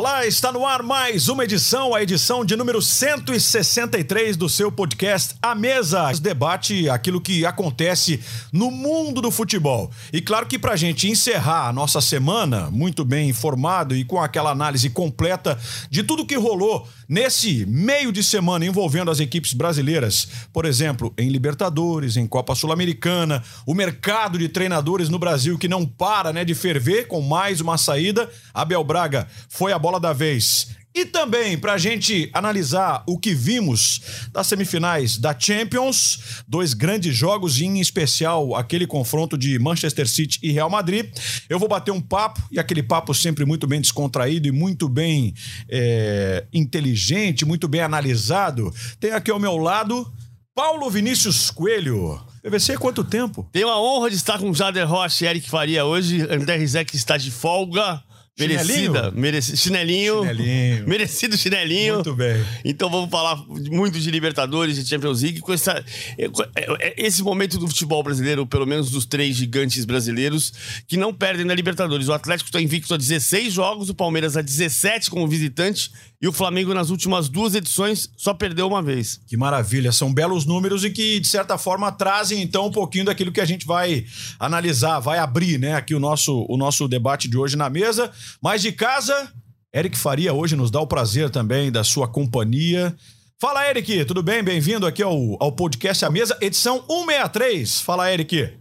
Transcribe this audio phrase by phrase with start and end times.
[0.00, 5.34] Olá, está no ar mais uma edição, a edição de número 163 do seu podcast
[5.42, 6.10] A Mesa.
[6.18, 8.18] Debate aquilo que acontece
[8.50, 9.90] no mundo do futebol.
[10.10, 14.18] E claro que para a gente encerrar a nossa semana muito bem informado e com
[14.18, 15.58] aquela análise completa
[15.90, 21.28] de tudo que rolou nesse meio de semana envolvendo as equipes brasileiras, por exemplo, em
[21.28, 26.54] Libertadores, em Copa Sul-Americana, o mercado de treinadores no Brasil que não para né, de
[26.54, 28.30] ferver com mais uma saída.
[28.54, 30.68] Abel Braga foi a bola da vez.
[30.92, 34.00] E também para a gente analisar o que vimos
[34.32, 40.40] das semifinais da Champions, dois grandes jogos, e em especial aquele confronto de Manchester City
[40.42, 41.06] e Real Madrid.
[41.48, 45.32] Eu vou bater um papo, e aquele papo sempre muito bem descontraído e muito bem
[45.68, 48.74] é, inteligente, muito bem analisado.
[48.98, 50.12] Tem aqui ao meu lado
[50.54, 52.20] Paulo Vinícius Coelho.
[52.42, 53.48] PVC, quanto tempo?
[53.52, 56.22] Tenho a honra de estar com Jader Rocha e Eric Faria hoje.
[56.22, 58.02] André Rizek está de folga.
[58.46, 59.10] Merecida.
[59.10, 60.22] Mereci, chinelinho.
[60.22, 60.88] Chinelinho.
[60.88, 61.94] Merecido chinelinho.
[61.94, 62.44] Muito bem.
[62.64, 65.40] Então vamos falar muito de Libertadores e Champions League.
[65.40, 65.84] Com essa,
[66.18, 70.52] é, é, é, esse momento do futebol brasileiro, pelo menos dos três gigantes brasileiros,
[70.86, 72.08] que não perdem na Libertadores.
[72.08, 75.90] O Atlético está invicto a 16 jogos, o Palmeiras a 17 como visitante
[76.22, 79.18] e o Flamengo, nas últimas duas edições, só perdeu uma vez.
[79.26, 79.90] Que maravilha.
[79.90, 83.44] São belos números e que, de certa forma, trazem, então, um pouquinho daquilo que a
[83.46, 84.04] gente vai
[84.38, 88.12] analisar, vai abrir, né, aqui o nosso, o nosso debate de hoje na mesa.
[88.42, 89.32] Mas de casa,
[89.74, 92.94] Eric Faria hoje nos dá o prazer também da sua companhia.
[93.40, 94.42] Fala, Eric, tudo bem?
[94.42, 97.80] Bem-vindo aqui ao, ao podcast A Mesa, edição 163.
[97.80, 98.59] Fala, Eric.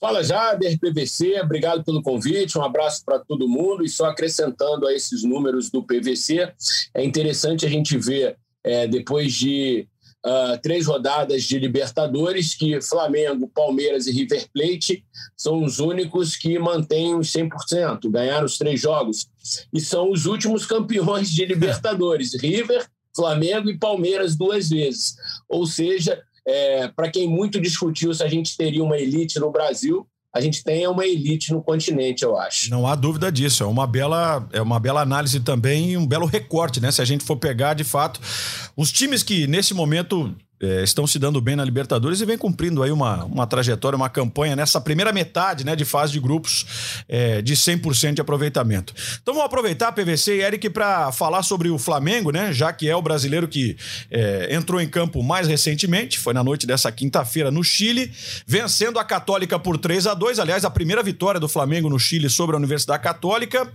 [0.00, 3.84] Fala Jader, PVC, obrigado pelo convite, um abraço para todo mundo.
[3.84, 6.52] E só acrescentando a esses números do PVC,
[6.94, 9.88] é interessante a gente ver, é, depois de
[10.24, 15.04] uh, três rodadas de Libertadores, que Flamengo, Palmeiras e River Plate
[15.36, 19.28] são os únicos que mantêm os 100%, ganharam os três jogos.
[19.72, 25.16] E são os últimos campeões de Libertadores: River, Flamengo e Palmeiras duas vezes.
[25.48, 30.08] Ou seja, é, para quem muito discutiu se a gente teria uma elite no Brasil,
[30.34, 32.70] a gente tem uma elite no continente, eu acho.
[32.70, 33.62] Não há dúvida disso.
[33.62, 36.90] É uma bela, é uma bela análise também e um belo recorte, né?
[36.90, 38.20] Se a gente for pegar de fato
[38.76, 42.82] os times que nesse momento é, estão se dando bem na Libertadores e vem cumprindo
[42.82, 47.40] aí uma, uma trajetória, uma campanha nessa primeira metade né, de fase de grupos é,
[47.42, 48.92] de 100% de aproveitamento.
[49.22, 52.96] Então vamos aproveitar, PVC e Eric, para falar sobre o Flamengo, né, já que é
[52.96, 53.76] o brasileiro que
[54.10, 58.12] é, entrou em campo mais recentemente, foi na noite dessa quinta-feira no Chile,
[58.46, 62.28] vencendo a Católica por 3 a 2 aliás, a primeira vitória do Flamengo no Chile
[62.28, 63.70] sobre a Universidade Católica.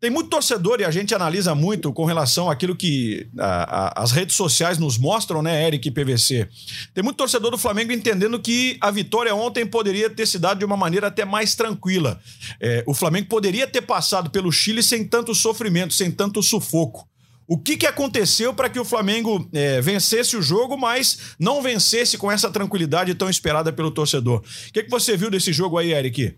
[0.00, 4.12] Tem muito torcedor e a gente analisa muito com relação àquilo que a, a, as
[4.12, 6.48] redes sociais nos mostram, né, Eric e PVC?
[6.94, 10.64] Tem muito torcedor do Flamengo entendendo que a vitória ontem poderia ter se dado de
[10.64, 12.18] uma maneira até mais tranquila.
[12.58, 17.06] É, o Flamengo poderia ter passado pelo Chile sem tanto sofrimento, sem tanto sufoco.
[17.46, 22.16] O que, que aconteceu para que o Flamengo é, vencesse o jogo, mas não vencesse
[22.16, 24.38] com essa tranquilidade tão esperada pelo torcedor?
[24.38, 26.36] O que, que você viu desse jogo aí, Eric?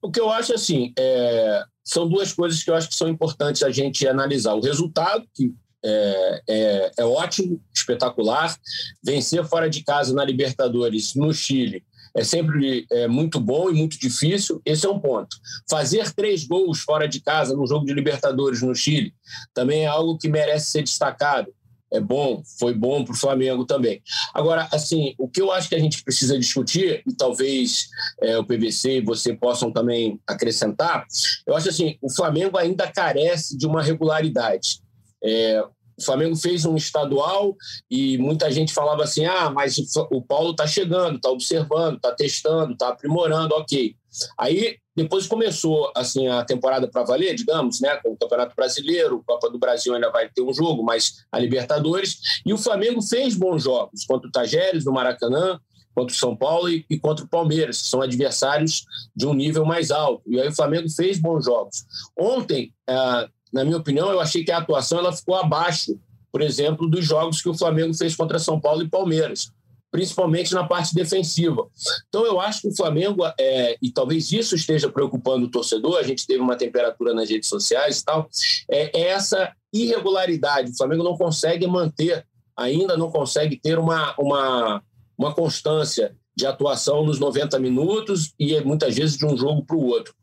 [0.00, 3.62] O que eu acho assim, é, são duas coisas que eu acho que são importantes
[3.62, 4.54] a gente analisar.
[4.54, 5.52] O resultado, que
[5.84, 8.56] é, é, é, ótimo, espetacular.
[9.02, 11.84] Vencer fora de casa na Libertadores, no Chile,
[12.14, 14.60] é sempre é, muito bom e muito difícil.
[14.64, 15.36] Esse é um ponto.
[15.68, 19.12] Fazer três gols fora de casa no jogo de Libertadores no Chile
[19.52, 21.52] também é algo que merece ser destacado
[21.92, 24.02] é bom, foi bom para o Flamengo também.
[24.32, 27.88] Agora, assim, o que eu acho que a gente precisa discutir, e talvez
[28.20, 31.06] é, o PVC e você possam também acrescentar,
[31.46, 34.80] eu acho assim, o Flamengo ainda carece de uma regularidade.
[35.22, 35.62] É,
[35.98, 37.54] o Flamengo fez um estadual
[37.90, 39.76] e muita gente falava assim: ah, mas
[40.10, 43.94] o Paulo está chegando, está observando, está testando, está aprimorando, ok.
[44.38, 49.50] Aí depois começou assim a temporada para valer, digamos, né, com o Campeonato Brasileiro, Copa
[49.50, 53.62] do Brasil ainda vai ter um jogo, mas a Libertadores, e o Flamengo fez bons
[53.62, 55.58] jogos contra o Tajeres no Maracanã,
[55.94, 58.84] contra o São Paulo e, e, contra o Palmeiras, que são adversários
[59.14, 60.22] de um nível mais alto.
[60.26, 61.84] E aí o Flamengo fez bons jogos.
[62.18, 65.98] Ontem, ah, na minha opinião, eu achei que a atuação ela ficou abaixo,
[66.30, 69.52] por exemplo, dos jogos que o Flamengo fez contra São Paulo e Palmeiras
[69.92, 71.68] principalmente na parte defensiva.
[72.08, 76.02] Então, eu acho que o Flamengo, é, e talvez isso esteja preocupando o torcedor, a
[76.02, 78.28] gente teve uma temperatura nas redes sociais e tal,
[78.70, 80.72] é, é essa irregularidade.
[80.72, 84.82] O Flamengo não consegue manter, ainda não consegue ter uma, uma,
[85.16, 89.84] uma constância de atuação nos 90 minutos e muitas vezes de um jogo para o
[89.84, 90.14] outro.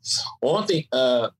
[0.42, 1.30] Ontem, uh,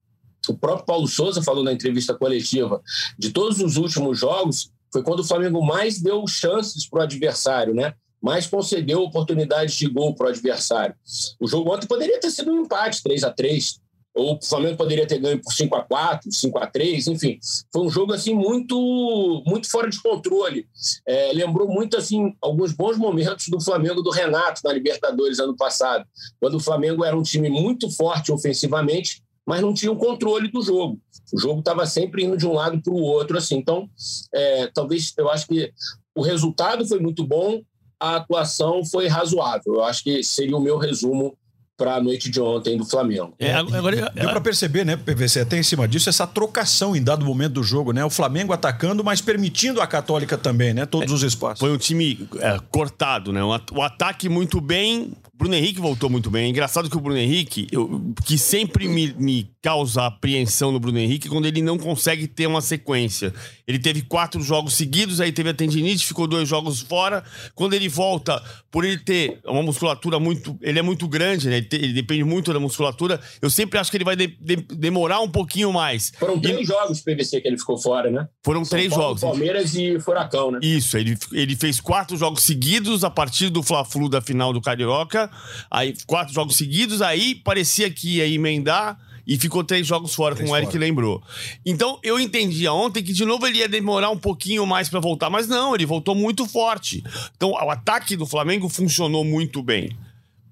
[0.48, 2.80] o próprio Paulo Souza falou na entrevista coletiva
[3.18, 7.74] de todos os últimos jogos, foi quando o Flamengo mais deu chances para o adversário,
[7.74, 7.94] né?
[8.22, 10.94] Mas concedeu oportunidades de gol para o adversário.
[11.38, 13.80] O jogo ontem poderia ter sido um empate, 3 a 3
[14.14, 17.38] ou o Flamengo poderia ter ganho por 5 a 4 5 a 3 enfim.
[17.72, 20.66] Foi um jogo assim muito muito fora de controle.
[21.06, 26.04] É, lembrou muito assim alguns bons momentos do Flamengo do Renato na Libertadores ano passado,
[26.40, 30.60] quando o Flamengo era um time muito forte ofensivamente, mas não tinha o controle do
[30.60, 31.00] jogo.
[31.32, 33.56] O jogo estava sempre indo de um lado para o outro assim.
[33.56, 33.88] Então,
[34.34, 35.72] é, talvez eu acho que
[36.14, 37.62] o resultado foi muito bom,
[38.00, 39.74] a atuação foi razoável.
[39.74, 41.36] Eu acho que seria o meu resumo
[41.76, 43.34] para a noite de ontem do Flamengo.
[43.38, 47.24] É, agora, Deu para perceber, né, PVC, até em cima disso, essa trocação em dado
[47.24, 48.04] momento do jogo, né?
[48.04, 50.84] O Flamengo atacando, mas permitindo a Católica também, né?
[50.84, 51.58] Todos é, os espaços.
[51.58, 53.40] Foi um time é, cortado, né?
[53.42, 56.44] O ataque muito bem, Bruno Henrique voltou muito bem.
[56.44, 60.98] É engraçado que o Bruno Henrique, eu, que sempre me, me causa apreensão no Bruno
[60.98, 63.32] Henrique quando ele não consegue ter uma sequência.
[63.66, 67.24] Ele teve quatro jogos seguidos, aí teve a tendinite, ficou dois jogos fora.
[67.54, 70.58] Quando ele volta, por ele ter uma musculatura muito.
[70.60, 71.56] Ele é muito grande, né?
[71.56, 73.18] Ele, te, ele depende muito da musculatura.
[73.40, 76.12] Eu sempre acho que ele vai de, de, demorar um pouquinho mais.
[76.18, 78.28] Foram três e, jogos PVC que ele ficou fora, né?
[78.44, 79.20] Foram São três Paulo, jogos.
[79.22, 80.58] Palmeiras e Furacão, né?
[80.62, 85.29] Isso, ele, ele fez quatro jogos seguidos a partir do Fla-Flu da final do Carioca
[85.70, 90.48] aí quatro jogos seguidos, aí parecia que ia emendar e ficou três jogos fora, três
[90.48, 90.84] como o Eric fora.
[90.84, 91.22] lembrou.
[91.64, 95.30] Então eu entendia ontem que de novo ele ia demorar um pouquinho mais para voltar,
[95.30, 97.02] mas não, ele voltou muito forte.
[97.36, 99.96] Então o ataque do Flamengo funcionou muito bem.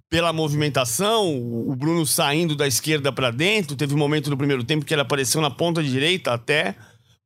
[0.08, 4.84] Pela movimentação, o Bruno saindo da esquerda para dentro, teve um momento no primeiro tempo
[4.84, 6.76] que ele apareceu na ponta direita até,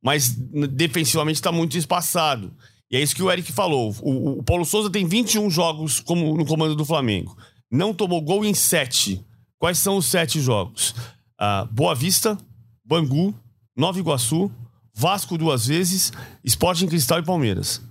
[0.01, 0.35] mas
[0.71, 2.51] defensivamente está muito espaçado.
[2.93, 3.93] E é isso que o Eric falou.
[4.01, 7.35] O, o Paulo Souza tem 21 jogos como no comando do Flamengo
[7.73, 9.19] não tomou gol em sete.
[9.57, 10.93] Quais são os sete jogos?
[11.39, 12.37] Ah, Boa Vista,
[12.85, 13.33] Bangu,
[13.75, 14.51] Nova Iguaçu,
[14.93, 16.13] Vasco duas vezes,
[16.43, 17.81] Sporting Cristal e Palmeiras.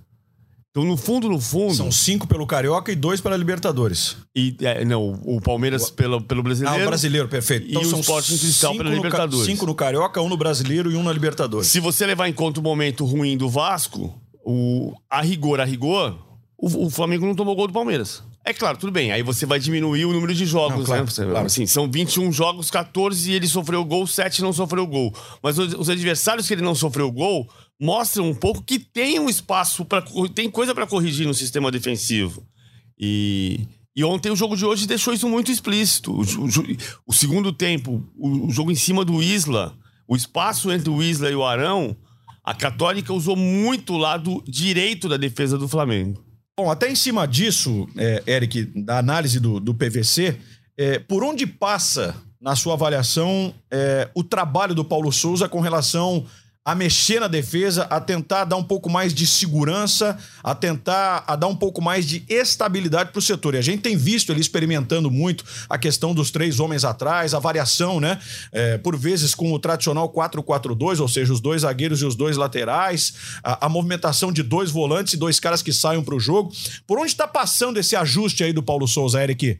[0.69, 1.73] Então, no fundo, no fundo.
[1.73, 4.15] São cinco pelo Carioca e dois para Libertadores.
[4.35, 5.93] E, é, não, o Palmeiras o...
[5.93, 6.79] Pelo, pelo brasileiro.
[6.79, 7.67] Ah, o brasileiro, perfeito.
[7.69, 9.45] Então, e o Sporting Cristal pela Libertadores.
[9.45, 11.67] Cinco no Carioca, um no brasileiro e um na Libertadores.
[11.67, 16.17] Se você levar em conta o momento ruim do Vasco, o, a rigor, a rigor,
[16.57, 18.23] o, o Flamengo não tomou gol do Palmeiras.
[18.45, 19.11] É claro, tudo bem.
[19.11, 21.11] Aí você vai diminuir o número de jogos, não, claro, né?
[21.31, 21.45] Claro.
[21.45, 25.13] Assim, são 21 jogos, 14 e ele sofreu gol, 7 não sofreu gol.
[25.41, 27.47] Mas os, os adversários que ele não sofreu gol
[27.79, 30.03] mostram um pouco que tem um espaço para
[30.35, 32.45] tem coisa para corrigir no sistema defensivo.
[32.99, 33.65] E,
[33.95, 36.11] e ontem o jogo de hoje deixou isso muito explícito.
[36.11, 36.49] O, o,
[37.07, 39.73] o segundo tempo, o, o, jogo em cima do Isla,
[40.05, 41.95] o espaço entre o Isla e o Arão,
[42.43, 46.23] a Católica usou muito o lado direito da defesa do Flamengo.
[46.57, 50.37] Bom, até em cima disso, é, Eric, da análise do, do PVC,
[50.77, 56.25] é, por onde passa, na sua avaliação, é, o trabalho do Paulo Souza com relação
[56.65, 61.35] a mexer na defesa, a tentar dar um pouco mais de segurança, a tentar a
[61.35, 63.55] dar um pouco mais de estabilidade para o setor.
[63.55, 67.39] E a gente tem visto ele experimentando muito a questão dos três homens atrás, a
[67.39, 68.19] variação, né?
[68.51, 72.37] É, por vezes com o tradicional 4-4-2, ou seja, os dois zagueiros e os dois
[72.37, 73.13] laterais,
[73.43, 76.53] a, a movimentação de dois volantes e dois caras que saiam para o jogo.
[76.87, 79.59] Por onde está passando esse ajuste aí do Paulo Souza, Eric?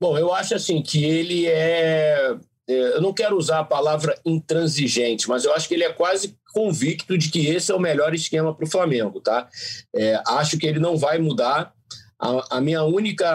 [0.00, 2.36] Bom, eu acho assim que ele é é,
[2.68, 7.16] eu não quero usar a palavra intransigente, mas eu acho que ele é quase convicto
[7.16, 9.48] de que esse é o melhor esquema para o Flamengo, tá?
[9.94, 11.72] É, acho que ele não vai mudar.
[12.18, 13.28] A, a minha única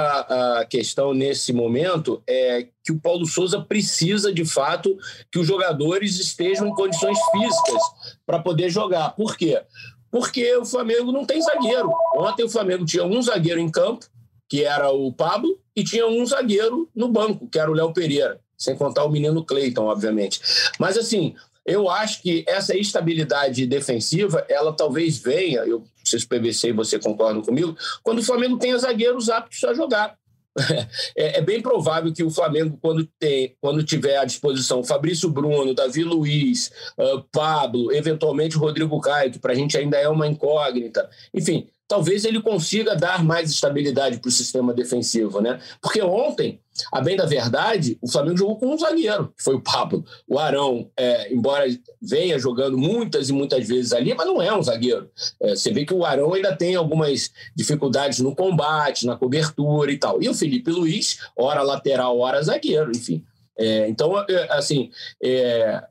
[0.60, 4.98] a questão nesse momento é que o Paulo Souza precisa, de fato,
[5.32, 7.82] que os jogadores estejam em condições físicas
[8.26, 9.12] para poder jogar.
[9.12, 9.62] Por quê?
[10.10, 11.90] Porque o Flamengo não tem zagueiro.
[12.16, 14.08] Ontem o Flamengo tinha um zagueiro em campo,
[14.50, 18.42] que era o Pablo, e tinha um zagueiro no banco, que era o Léo Pereira
[18.62, 20.40] sem contar o menino Cleiton, obviamente.
[20.80, 26.70] Mas assim, eu acho que essa estabilidade defensiva, ela talvez venha, eu se o PVC
[26.70, 30.16] e você concordam comigo, quando o Flamengo tenha zagueiros aptos a jogar.
[31.16, 35.74] É, é, bem provável que o Flamengo, quando, tem, quando tiver à disposição Fabrício Bruno,
[35.74, 41.10] Davi Luiz, uh, Pablo, eventualmente Rodrigo Caio, que para a gente ainda é uma incógnita,
[41.34, 45.60] enfim, talvez ele consiga dar mais estabilidade para o sistema defensivo, né?
[45.82, 49.60] Porque ontem a bem da verdade, o Flamengo jogou com um zagueiro, que foi o
[49.60, 50.06] Pablo.
[50.26, 51.66] O Arão, é, embora
[52.02, 55.12] venha jogando muitas e muitas vezes ali, mas não é um zagueiro.
[55.42, 59.98] É, você vê que o Arão ainda tem algumas dificuldades no combate, na cobertura e
[59.98, 60.24] tal.
[60.24, 63.22] E o Felipe Luiz, hora lateral, hora zagueiro, enfim.
[63.60, 64.90] É, então, é, assim,
[65.22, 65.84] é,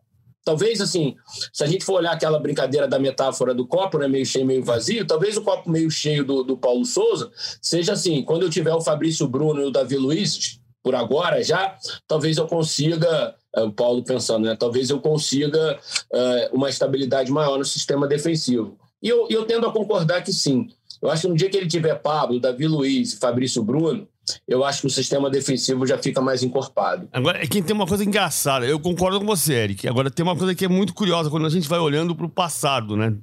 [0.50, 1.14] talvez assim,
[1.52, 4.64] se a gente for olhar aquela brincadeira da metáfora do copo, né, meio cheio, meio
[4.64, 7.30] vazio, talvez o copo meio cheio do, do Paulo Souza
[7.62, 11.76] seja assim, quando eu tiver o Fabrício Bruno e o Davi Luiz, por agora já,
[12.09, 14.57] talvez eu consiga, eh, o Paulo pensando, né?
[14.59, 15.78] Talvez eu consiga
[16.11, 18.78] uh, uma estabilidade maior no sistema defensivo.
[19.02, 20.69] E eu, eu tendo a concordar que sim.
[21.02, 24.09] Eu acho que no dia que ele tiver Pablo, Davi Luiz Fabrício Bruno,
[24.46, 27.08] eu acho que o sistema defensivo já fica mais encorpado.
[27.12, 28.66] Agora, é que tem uma coisa engraçada.
[28.66, 29.88] Eu concordo com você, Eric.
[29.88, 32.30] Agora, tem uma coisa que é muito curiosa quando a gente vai olhando para o
[32.30, 33.16] passado, né?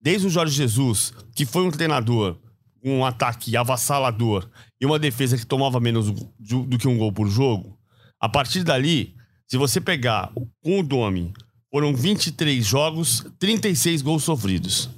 [0.00, 2.36] Desde o Jorge Jesus, que foi um treinador,
[2.84, 4.48] um ataque avassalador
[4.80, 7.78] e uma defesa que tomava menos do, que um gol por jogo,
[8.20, 9.14] a partir dali,
[9.46, 11.32] se você pegar com o Domi,
[11.70, 14.90] foram 23 jogos, 36 gols sofridos.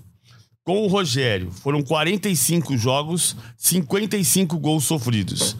[0.64, 5.56] Com o Rogério, foram 45 jogos, 55 gols sofridos.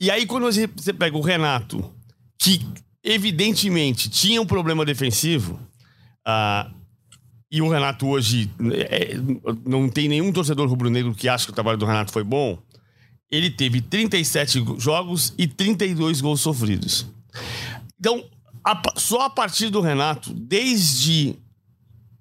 [0.00, 1.92] E aí, quando você pega o Renato,
[2.38, 2.64] que
[3.02, 5.58] evidentemente tinha um problema defensivo,
[6.26, 6.72] uh,
[7.50, 8.50] e o Renato hoje
[8.88, 9.16] é,
[9.66, 12.58] não tem nenhum torcedor rubro-negro que acha que o trabalho do Renato foi bom.
[13.30, 17.06] Ele teve 37 jogos e 32 gols sofridos.
[17.98, 18.24] Então,
[18.64, 21.36] a, só a partir do Renato, desde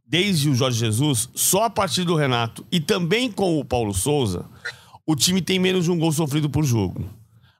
[0.07, 4.45] desde o Jorge Jesus, só a partir do Renato e também com o Paulo Souza,
[5.05, 7.05] o time tem menos de um gol sofrido por jogo.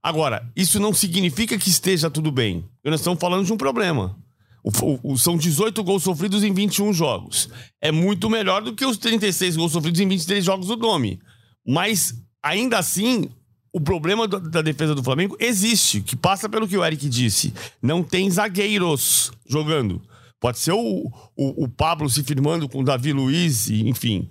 [0.01, 2.63] Agora, isso não significa que esteja tudo bem.
[2.85, 4.15] Nós estamos falando de um problema.
[4.63, 7.49] O, o, são 18 gols sofridos em 21 jogos.
[7.81, 11.19] É muito melhor do que os 36 gols sofridos em 23 jogos do Domi.
[11.65, 13.29] Mas, ainda assim,
[13.73, 17.53] o problema do, da defesa do Flamengo existe, que passa pelo que o Eric disse.
[17.81, 20.01] Não tem zagueiros jogando.
[20.39, 24.29] Pode ser o, o, o Pablo se firmando com o Davi Luiz, enfim.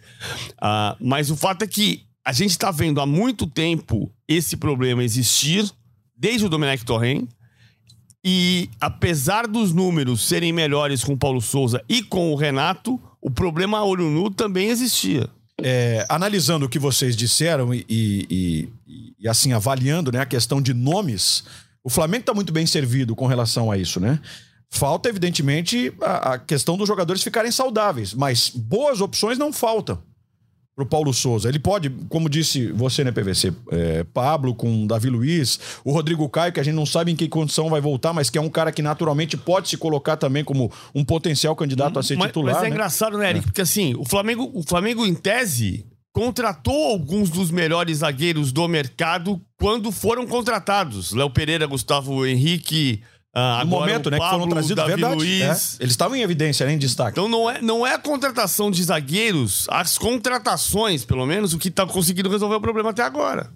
[0.53, 5.03] Uh, mas o fato é que a gente está vendo há muito tempo esse problema
[5.03, 5.69] existir,
[6.17, 7.27] desde o Domenech Torren,
[8.25, 13.31] e apesar dos números serem melhores com o Paulo Souza e com o Renato, o
[13.31, 15.29] problema olho nu também existia.
[15.63, 20.61] É, analisando o que vocês disseram e, e, e, e assim, avaliando né, a questão
[20.61, 21.45] de nomes,
[21.85, 24.21] o Flamengo está muito bem servido com relação a isso, né?
[24.70, 30.02] Falta, evidentemente, a, a questão dos jogadores ficarem saudáveis, mas boas opções não faltam
[30.76, 31.49] pro Paulo Souza.
[31.49, 36.52] Ele pode, como disse você, né, PVC, é, Pablo com Davi Luiz, o Rodrigo Caio,
[36.52, 38.70] que a gente não sabe em que condição vai voltar, mas que é um cara
[38.70, 42.54] que naturalmente pode se colocar também como um potencial candidato a ser mas, titular.
[42.54, 42.75] Mas é né?
[42.75, 43.44] engraçado, né, Eric?
[43.44, 43.46] É.
[43.46, 49.40] Porque assim, o Flamengo, o Flamengo, em tese, contratou alguns dos melhores zagueiros do mercado
[49.58, 51.12] quando foram contratados.
[51.12, 53.02] Léo Pereira, Gustavo Henrique.
[53.38, 55.14] Ah, no momento, né, Pablo, que foram trazidos, Davi verdade.
[55.16, 55.43] Luiz.
[55.78, 55.83] É.
[55.83, 57.11] Eles estavam em evidência, né, em destaque.
[57.11, 61.69] Então não é, não é a contratação de zagueiros, as contratações, pelo menos, o que
[61.69, 63.50] está conseguindo resolver o problema até agora.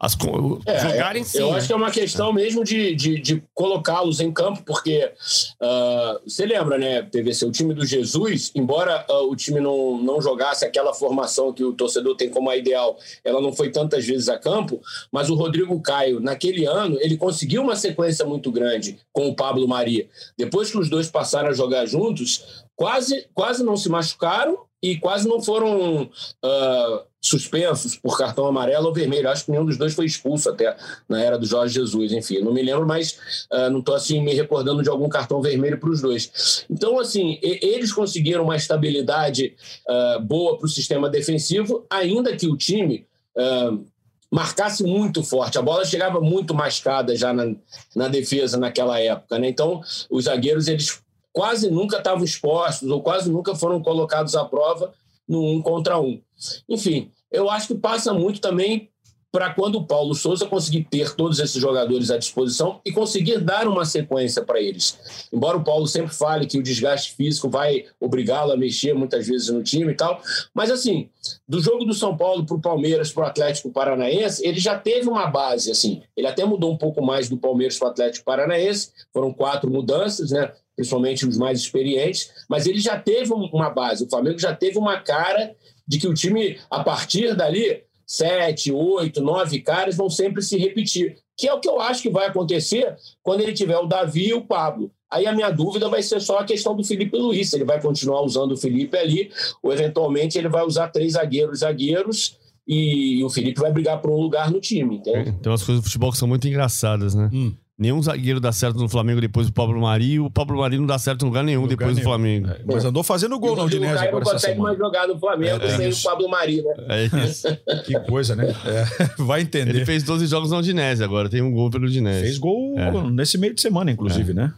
[0.00, 0.16] As,
[0.64, 1.40] é, jogarem sim.
[1.40, 5.12] Eu acho que é uma questão mesmo de, de, de colocá-los em campo, porque
[5.60, 10.18] uh, você lembra, né, PVC, o time do Jesus, embora uh, o time não, não
[10.22, 14.30] jogasse aquela formação que o torcedor tem como a ideal, ela não foi tantas vezes
[14.30, 14.80] a campo,
[15.12, 19.68] mas o Rodrigo Caio, naquele ano, ele conseguiu uma sequência muito grande com o Pablo
[19.68, 20.08] Maria.
[20.34, 25.28] Depois que os dois passaram a jogar juntos, quase, quase não se machucaram e quase
[25.28, 29.28] não foram uh, suspensos por cartão amarelo ou vermelho.
[29.28, 30.74] Acho que nenhum dos dois foi expulso até
[31.08, 32.12] na era do Jorge Jesus.
[32.12, 33.18] Enfim, não me lembro, mas
[33.52, 36.64] uh, não estou assim me recordando de algum cartão vermelho para os dois.
[36.70, 39.54] Então, assim, eles conseguiram uma estabilidade
[39.88, 43.84] uh, boa para o sistema defensivo, ainda que o time uh,
[44.30, 45.58] marcasse muito forte.
[45.58, 47.54] A bola chegava muito mascada já na,
[47.94, 49.38] na defesa naquela época.
[49.38, 49.48] Né?
[49.48, 54.92] Então, os zagueiros eles quase nunca estavam expostos ou quase nunca foram colocados à prova
[55.30, 56.20] no um contra um.
[56.68, 58.90] Enfim, eu acho que passa muito também
[59.32, 63.68] para quando o Paulo Souza conseguir ter todos esses jogadores à disposição e conseguir dar
[63.68, 65.28] uma sequência para eles.
[65.32, 69.48] Embora o Paulo sempre fale que o desgaste físico vai obrigá-lo a mexer muitas vezes
[69.48, 70.20] no time e tal,
[70.52, 71.08] mas assim,
[71.48, 75.08] do jogo do São Paulo para o Palmeiras, para o Atlético Paranaense, ele já teve
[75.08, 78.90] uma base, assim, ele até mudou um pouco mais do Palmeiras para o Atlético Paranaense,
[79.12, 80.50] foram quatro mudanças, né?
[80.80, 84.98] Principalmente os mais experientes, mas ele já teve uma base, o Flamengo já teve uma
[84.98, 85.54] cara
[85.86, 91.18] de que o time, a partir dali, sete, oito, nove caras vão sempre se repetir,
[91.36, 94.34] que é o que eu acho que vai acontecer quando ele tiver o Davi e
[94.34, 94.90] o Pablo.
[95.12, 98.22] Aí a minha dúvida vai ser só a questão do Felipe Luiz, ele vai continuar
[98.22, 99.30] usando o Felipe ali,
[99.62, 104.16] ou eventualmente ele vai usar três zagueiros, zagueiros, e o Felipe vai brigar por um
[104.16, 105.32] lugar no time, entende?
[105.42, 107.28] Tem umas coisas do futebol que são muito engraçadas, né?
[107.32, 107.52] Hum.
[107.80, 110.12] Nenhum zagueiro dá certo no Flamengo depois do Pablo Mari.
[110.12, 112.04] E o Pablo Mari não dá certo em lugar nenhum lugar depois nenhum.
[112.04, 112.48] do Flamengo.
[112.50, 114.22] É, mas andou fazendo gol no Udinese agora.
[114.22, 115.88] não consegue mais jogar no Flamengo é, sem é.
[115.88, 116.74] o Pablo Mari, né?
[116.90, 117.48] É isso.
[117.86, 118.54] que coisa, né?
[118.66, 119.70] É, vai entender.
[119.70, 122.20] Ele fez 12 jogos no Udinese agora, tem um gol pelo Udinese.
[122.20, 123.10] Fez gol é.
[123.10, 124.34] nesse meio de semana, inclusive, é.
[124.34, 124.52] né?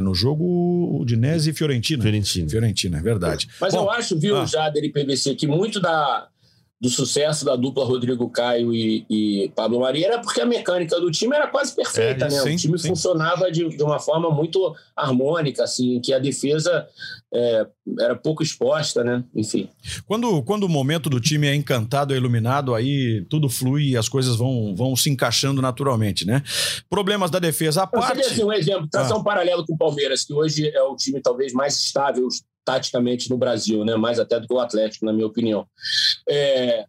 [0.00, 2.02] no jogo Udinese e Fiorentina.
[2.02, 2.48] Fiorentina.
[2.48, 3.48] Fiorentina, é verdade.
[3.60, 4.46] Mas Bom, eu acho, viu, ah.
[4.46, 6.26] Jader e PVC, que muito da,
[6.82, 11.12] do sucesso da dupla Rodrigo Caio e, e, Pablo Maria era porque a mecânica do
[11.12, 12.40] time era quase perfeita, é, né?
[12.40, 12.88] Sim, o time sim.
[12.88, 16.84] funcionava de, de, uma forma muito harmônica, assim, que a defesa
[17.32, 17.66] é,
[18.00, 19.22] era pouco exposta, né?
[19.32, 19.68] Enfim.
[20.08, 24.08] Quando, quando o momento do time é encantado, é iluminado, aí tudo flui e as
[24.08, 26.42] coisas vão, vão se encaixando naturalmente, né?
[26.90, 28.24] Problemas da defesa à parte.
[28.24, 29.20] Você assim, um exemplo, traçar ah.
[29.20, 32.26] um paralelo com o Palmeiras, que hoje é o time talvez mais estável
[32.64, 33.96] taticamente no Brasil, né?
[33.96, 35.66] mais até do que o Atlético, na minha opinião.
[36.28, 36.86] É,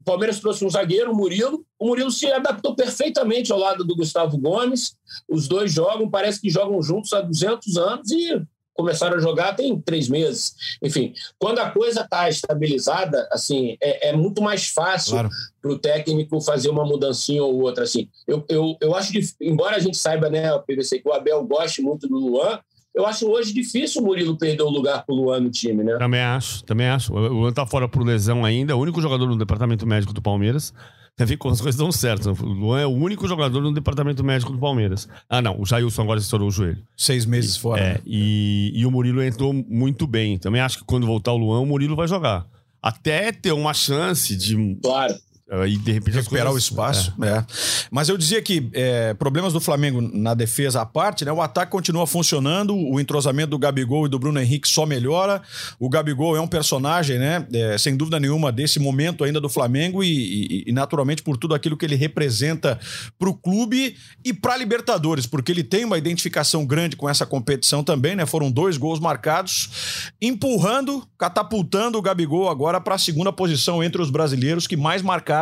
[0.00, 1.64] o Palmeiras trouxe um zagueiro, o Murilo.
[1.78, 4.96] O Murilo se adaptou perfeitamente ao lado do Gustavo Gomes.
[5.28, 8.40] Os dois jogam, parece que jogam juntos há 200 anos e
[8.76, 10.54] começaram a jogar tem três meses.
[10.82, 15.30] Enfim, quando a coisa está estabilizada, assim, é, é, muito mais fácil claro.
[15.60, 17.84] para o técnico fazer uma mudancinha ou outra.
[17.84, 21.12] Assim, eu, eu, eu acho que, embora a gente saiba, né, o PVC, que o
[21.12, 22.60] Abel goste muito do Luan,
[22.96, 25.98] eu acho hoje difícil o Murilo perder o lugar pro Luan no time, né?
[25.98, 27.12] Também acho, também acho.
[27.12, 30.22] O Luan tá fora por lesão ainda, é o único jogador no departamento médico do
[30.22, 30.72] Palmeiras.
[31.14, 32.30] Você vê como as coisas dão certo.
[32.30, 35.08] O Luan é o único jogador no departamento médico do Palmeiras.
[35.28, 36.82] Ah, não, o Jailson agora estourou o joelho.
[36.96, 37.82] Seis meses e, fora.
[37.82, 40.38] É, e, e o Murilo entrou muito bem.
[40.38, 42.46] Também acho que quando voltar o Luan, o Murilo vai jogar.
[42.82, 44.78] Até ter uma chance de.
[44.82, 45.14] Claro
[45.64, 47.14] e de repente recuperar coisas, o espaço.
[47.22, 47.28] É.
[47.28, 47.46] é.
[47.88, 51.30] Mas eu dizia que é, problemas do Flamengo na defesa à parte, né?
[51.30, 55.40] O ataque continua funcionando, o entrosamento do Gabigol e do Bruno Henrique só melhora.
[55.78, 57.46] O Gabigol é um personagem, né?
[57.52, 61.54] É, sem dúvida nenhuma, desse momento ainda do Flamengo e, e, e naturalmente por tudo
[61.54, 62.80] aquilo que ele representa
[63.16, 67.24] para o clube e para a Libertadores, porque ele tem uma identificação grande com essa
[67.24, 68.26] competição também, né?
[68.26, 74.10] Foram dois gols marcados, empurrando, catapultando o Gabigol agora para a segunda posição entre os
[74.10, 75.35] brasileiros que mais marcaram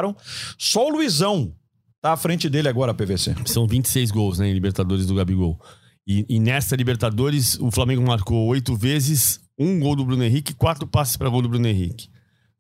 [0.59, 1.55] Só o Luizão
[2.01, 3.35] tá à frente dele agora, PVC.
[3.47, 5.59] São 26 gols, né, em Libertadores do Gabigol.
[6.07, 10.87] E, e nessa Libertadores, o Flamengo marcou oito vezes, um gol do Bruno Henrique, quatro
[10.87, 12.09] passes para gol do Bruno Henrique.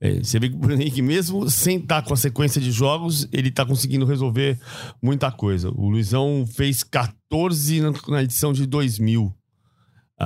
[0.00, 2.70] É, você vê que o Bruno Henrique, mesmo sem estar tá com a sequência de
[2.70, 4.58] jogos, ele está conseguindo resolver
[5.02, 5.70] muita coisa.
[5.70, 9.34] O Luizão fez 14 na edição de 2000.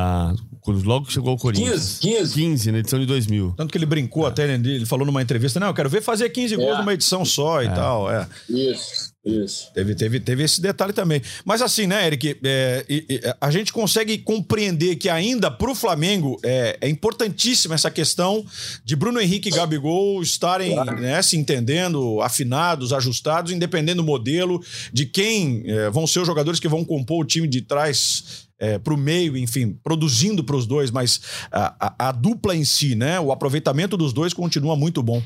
[0.00, 0.33] Ah,
[0.64, 1.99] logo chegou ao Corinthians.
[1.99, 2.35] 15, 15.
[2.35, 3.55] 15 na edição de 2000.
[3.57, 4.28] Tanto que ele brincou é.
[4.28, 6.78] até, ele falou numa entrevista, não, eu quero ver fazer 15 gols é.
[6.78, 7.71] numa edição só e é.
[7.71, 8.09] tal.
[8.09, 8.28] É.
[8.49, 9.73] Isso, isso.
[9.73, 11.21] Teve, teve, teve esse detalhe também.
[11.45, 16.78] Mas assim, né, Eric, é, a gente consegue compreender que ainda para o Flamengo é,
[16.80, 18.45] é, importantíssima essa questão
[18.84, 21.00] de Bruno Henrique e Gabigol estarem claro.
[21.00, 24.62] né, se entendendo, afinados, ajustados, independendo do modelo,
[24.93, 28.78] de quem é, vão ser os jogadores que vão compor o time de trás é,
[28.78, 32.95] para o meio, enfim, produzindo para os dois, mas a, a, a, dupla em si,
[32.95, 33.21] né?
[33.21, 35.23] O aproveitamento dos dois continua muito bom.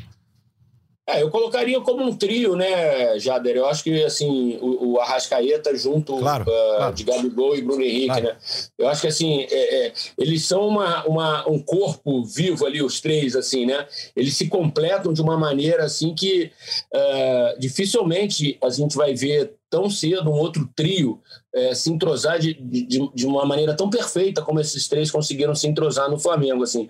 [1.08, 3.56] É, eu colocaria como um trio, né, Jader?
[3.56, 6.94] Eu acho que assim, o, o Arrascaeta junto claro, uh, claro.
[6.94, 8.24] de Gabigol e Bruno Henrique, claro.
[8.24, 8.36] né?
[8.78, 13.00] Eu acho que assim, é, é, eles são uma, uma, um corpo vivo ali, os
[13.00, 13.84] três, assim, né?
[14.14, 16.52] Eles se completam de uma maneira assim que
[16.94, 21.20] uh, dificilmente a gente vai ver tão cedo um outro trio
[21.52, 25.66] é, se entrosar de, de, de, uma maneira tão perfeita como esses três conseguiram se
[25.66, 26.62] entrosar no Flamengo.
[26.62, 26.88] Assim.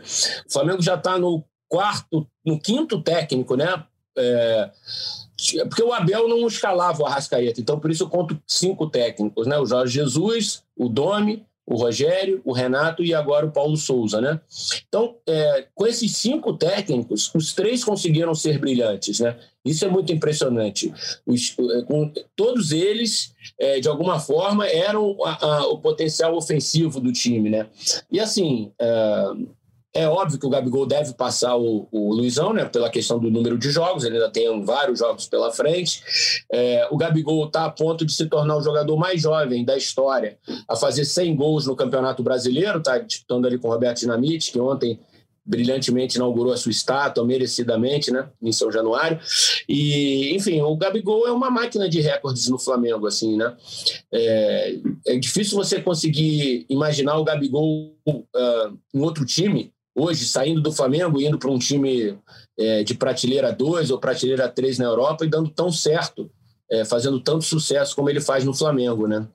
[0.48, 3.82] O Flamengo já está no quarto, no quinto técnico, né?
[4.16, 4.70] É,
[5.68, 9.58] porque o Abel não escalava o Arrascaeta, então por isso eu conto cinco técnicos, né?
[9.58, 14.40] O Jorge Jesus, o Domi, o Rogério, o Renato e agora o Paulo Souza, né?
[14.88, 19.36] Então, é, com esses cinco técnicos, os três conseguiram ser brilhantes, né?
[19.64, 20.92] Isso é muito impressionante.
[21.24, 27.00] Os, é, com, todos eles, é, de alguma forma, eram a, a, o potencial ofensivo
[27.00, 27.68] do time, né?
[28.10, 29.24] E assim, é,
[29.94, 33.58] é óbvio que o Gabigol deve passar o, o Luizão, né, pela questão do número
[33.58, 36.02] de jogos, ele ainda tem vários jogos pela frente.
[36.50, 40.38] É, o Gabigol está a ponto de se tornar o jogador mais jovem da história
[40.66, 44.58] a fazer 100 gols no Campeonato Brasileiro, está disputando ali com o Roberto Dinamite, que
[44.58, 44.98] ontem
[45.44, 49.18] brilhantemente inaugurou a sua estátua, merecidamente, né, em São Januário.
[49.68, 53.54] E, enfim, o Gabigol é uma máquina de recordes no Flamengo, assim, né?
[54.10, 54.78] É,
[55.08, 61.20] é difícil você conseguir imaginar o Gabigol uh, em outro time hoje saindo do Flamengo,
[61.20, 62.18] indo para um time
[62.58, 66.30] é, de prateleira 2 ou prateleira 3 na Europa e dando tão certo,
[66.70, 69.26] é, fazendo tanto sucesso como ele faz no Flamengo, né?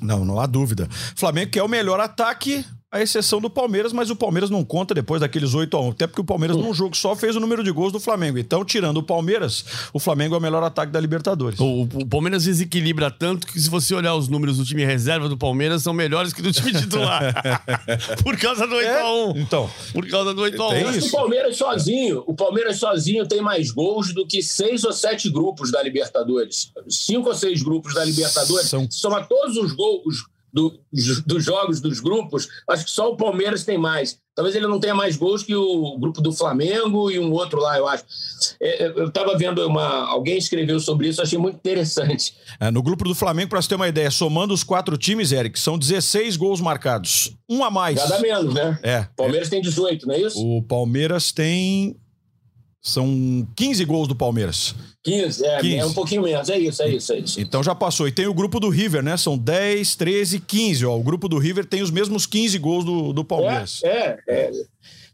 [0.00, 0.88] Não, não há dúvida.
[1.14, 2.64] Flamengo que é o melhor ataque
[2.94, 6.06] a exceção do Palmeiras, mas o Palmeiras não conta depois daqueles 8 a 1 Até
[6.06, 8.38] porque o Palmeiras, num jogo só, fez o número de gols do Flamengo.
[8.38, 11.58] Então, tirando o Palmeiras, o Flamengo é o melhor ataque da Libertadores.
[11.58, 15.36] O, o Palmeiras desequilibra tanto que, se você olhar os números do time reserva do
[15.36, 17.34] Palmeiras, são melhores que do time titular.
[18.22, 19.68] Por causa do 8 é, a 1 Então.
[19.92, 24.14] Por causa do 8 a 1 O Palmeiras sozinho, o Palmeiras sozinho tem mais gols
[24.14, 26.70] do que seis ou sete grupos da Libertadores.
[26.88, 28.68] Cinco ou seis grupos da Libertadores.
[28.68, 28.86] São...
[28.88, 30.72] Soma todos os gols do,
[31.26, 34.22] dos jogos, dos grupos, acho que só o Palmeiras tem mais.
[34.36, 37.76] Talvez ele não tenha mais gols que o grupo do Flamengo e um outro lá,
[37.76, 38.04] eu acho.
[38.60, 40.08] É, é eu estava vendo uma.
[40.08, 42.34] Alguém escreveu sobre isso, achei muito interessante.
[42.60, 45.58] É, no grupo do Flamengo, para você ter uma ideia, somando os quatro times, Eric,
[45.58, 47.36] são 16 gols marcados.
[47.48, 48.00] Um a mais.
[48.00, 48.78] Cada menos, né?
[48.82, 49.08] É.
[49.16, 49.50] Palmeiras é.
[49.50, 50.38] tem 18, não é isso?
[50.40, 51.96] O Palmeiras tem.
[52.86, 54.74] São 15 gols do Palmeiras.
[55.02, 55.76] 15, é, 15.
[55.76, 57.40] é um pouquinho menos, é isso, é isso, é isso.
[57.40, 58.06] Então já passou.
[58.06, 59.16] E tem o grupo do River, né?
[59.16, 60.84] São 10, 13, 15.
[60.84, 60.94] Ó.
[60.94, 63.80] O grupo do River tem os mesmos 15 gols do, do Palmeiras.
[63.82, 64.18] É, é.
[64.28, 64.50] é.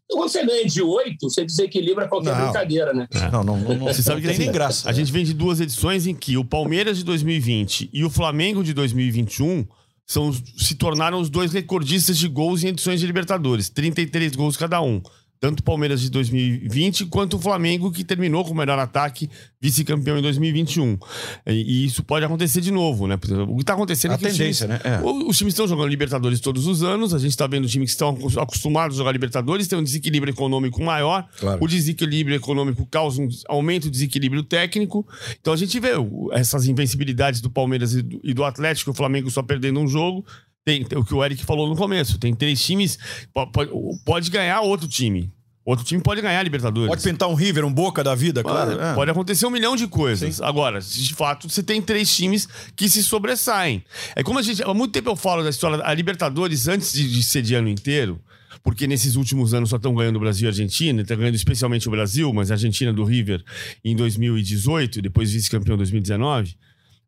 [0.08, 2.46] Quando você ganha de 8, você desequilibra qualquer não.
[2.46, 3.06] brincadeira, né?
[3.14, 3.30] É.
[3.30, 3.86] Não, não, não, não.
[3.86, 4.90] Você sabe que tem nem graça.
[4.90, 8.64] A gente vem de duas edições em que o Palmeiras de 2020 e o Flamengo
[8.64, 9.64] de 2021
[10.04, 13.68] são, se tornaram os dois recordistas de gols em edições de Libertadores.
[13.68, 15.00] 33 gols cada um
[15.40, 20.18] tanto o Palmeiras de 2020 quanto o Flamengo, que terminou com o melhor ataque, vice-campeão
[20.18, 20.98] em 2021.
[21.46, 23.14] E, e, isso pode acontecer de novo, né?
[23.48, 24.98] O que está acontecendo a é que tendência, times, né?
[24.98, 25.00] É.
[25.02, 28.18] Os times estão jogando Libertadores todos os anos, a gente está vendo times que estão
[28.38, 31.64] acostumados a jogar Libertadores, tem um desequilíbrio econômico maior, claro.
[31.64, 35.08] o desequilíbrio econômico causa um aumento do desequilíbrio técnico.
[35.40, 35.92] Então a gente vê
[36.32, 40.22] essas invencibilidades do Palmeiras e do, e do Atlético, o Flamengo só perdendo um jogo,
[40.64, 42.18] tem, tem, o que o Eric falou no começo.
[42.18, 42.98] Tem três times.
[43.32, 43.70] Pode,
[44.04, 45.32] pode ganhar outro time.
[45.64, 46.88] Outro time pode ganhar a Libertadores.
[46.88, 48.72] Pode pintar um River, um Boca da vida, claro.
[48.72, 48.94] Pode, é.
[48.94, 50.36] pode acontecer um milhão de coisas.
[50.36, 50.44] Sim.
[50.44, 53.84] Agora, de fato, você tem três times que se sobressaem.
[54.16, 54.62] É como a gente.
[54.62, 55.84] Há muito tempo eu falo da história.
[55.84, 58.20] A Libertadores, antes de, de ser de ano inteiro,
[58.62, 61.86] porque nesses últimos anos só estão ganhando o Brasil e a Argentina, está ganhando especialmente
[61.88, 63.42] o Brasil, mas a Argentina do River
[63.84, 66.56] em 2018, depois vice-campeão em 2019.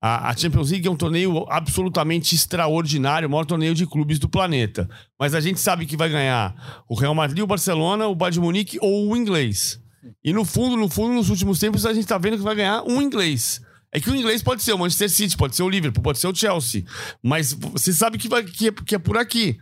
[0.04, 4.90] A, Champions League é um torneio absolutamente extraordinário, o maior torneio de clubes do planeta.
[5.16, 8.40] Mas a gente sabe que vai ganhar o Real Madrid, o Barcelona, o Bayern de
[8.40, 9.80] Munique ou o inglês.
[10.24, 12.82] E no fundo, no fundo, nos últimos tempos, a gente tá vendo que vai ganhar
[12.82, 13.62] um inglês.
[13.92, 16.26] É que o inglês pode ser o Manchester City, pode ser o Liverpool, pode ser
[16.26, 16.84] o Chelsea.
[17.22, 19.56] Mas você sabe que, vai, que, é, que é por aqui.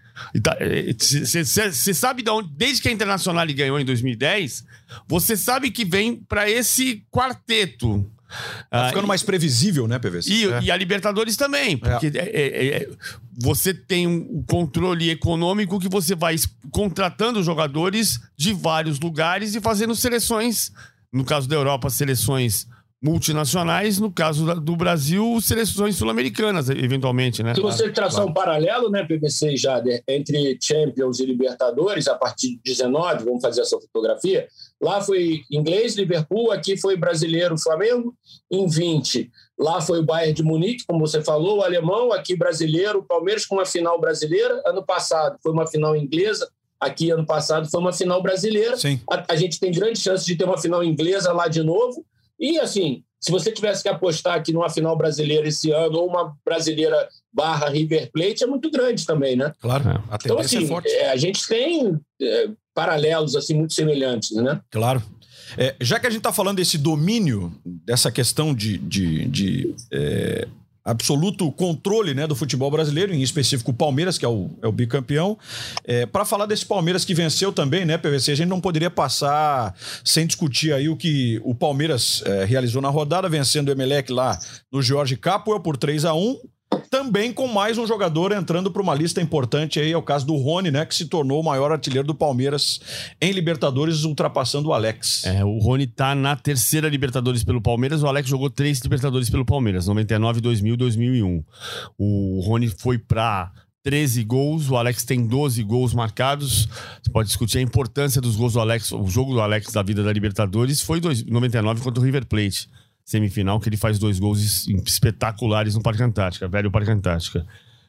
[0.99, 4.65] Você tá, sabe de onde, desde que a Internacional ganhou em 2010,
[5.07, 8.11] você sabe que vem para esse quarteto
[8.71, 10.31] Tá ficando mais previsível, né, PVC?
[10.33, 10.63] E, é.
[10.63, 12.19] e a Libertadores também, porque é.
[12.19, 12.77] É, é.
[12.77, 12.89] é
[13.43, 16.37] você tem um controle econômico que você vai
[16.71, 20.71] contratando jogadores de vários lugares e fazendo seleções.
[21.13, 22.69] No caso da Europa, seleções
[23.03, 27.55] multinacionais, no caso do Brasil, seleções sul-americanas, eventualmente, né?
[27.55, 28.31] Se você traçar claro.
[28.31, 33.63] um paralelo, né, PVC, já entre Champions e Libertadores, a partir de 19, vamos fazer
[33.63, 34.47] essa fotografia,
[34.81, 38.15] lá foi inglês, Liverpool, aqui foi brasileiro, Flamengo,
[38.51, 39.31] em 20.
[39.59, 43.57] Lá foi o Bayern de Munique, como você falou, o alemão, aqui brasileiro, Palmeiras com
[43.57, 46.49] uma final brasileira, ano passado foi uma final inglesa,
[46.81, 48.77] aqui ano passado foi uma final brasileira.
[49.11, 52.05] A, a gente tem grande chance de ter uma final inglesa lá de novo,
[52.39, 56.35] e assim, se você tivesse que apostar aqui numa final brasileira esse ano, ou uma
[56.45, 59.53] brasileira barra River Plate, é muito grande também, né?
[59.61, 64.61] Claro, a então, é assim, é, a gente tem é, paralelos assim muito semelhantes, né?
[64.71, 65.03] Claro.
[65.59, 70.49] É, já que a gente está falando desse domínio, dessa questão de, de, de é,
[70.85, 74.73] absoluto controle né, do futebol brasileiro, em específico o Palmeiras, que é o, é o
[74.73, 75.39] bicampeão.
[75.85, 79.75] É, para falar desse Palmeiras que venceu também, né, PVC, a gente não poderia passar
[80.05, 84.39] sem discutir aí o que o Palmeiras é, realizou na rodada, vencendo o Emelec lá
[84.73, 86.41] no Jorge Capua por 3 a 1
[87.01, 90.37] também com mais um jogador entrando para uma lista importante aí, é o caso do
[90.37, 92.79] Rony, né, que se tornou o maior artilheiro do Palmeiras
[93.19, 95.25] em Libertadores, ultrapassando o Alex.
[95.25, 99.47] É, o Rony tá na terceira Libertadores pelo Palmeiras, o Alex jogou três Libertadores pelo
[99.47, 101.43] Palmeiras, 99, 2000, 2001.
[101.97, 103.51] O Rony foi para
[103.83, 106.69] 13 gols, o Alex tem 12 gols marcados.
[107.03, 110.03] Você pode discutir a importância dos gols do Alex, o jogo do Alex da vida
[110.03, 112.69] da Libertadores foi 99 contra o River Plate
[113.11, 117.45] semifinal, que ele faz dois gols espetaculares no Parque Antártica, velho Parque Antártica.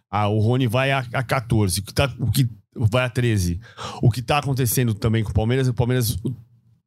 [0.10, 3.60] Ah, o Rony vai a, a 14, o que, tá, o que vai a 13.
[4.02, 6.18] O que tá acontecendo também com o Palmeiras, o Palmeiras,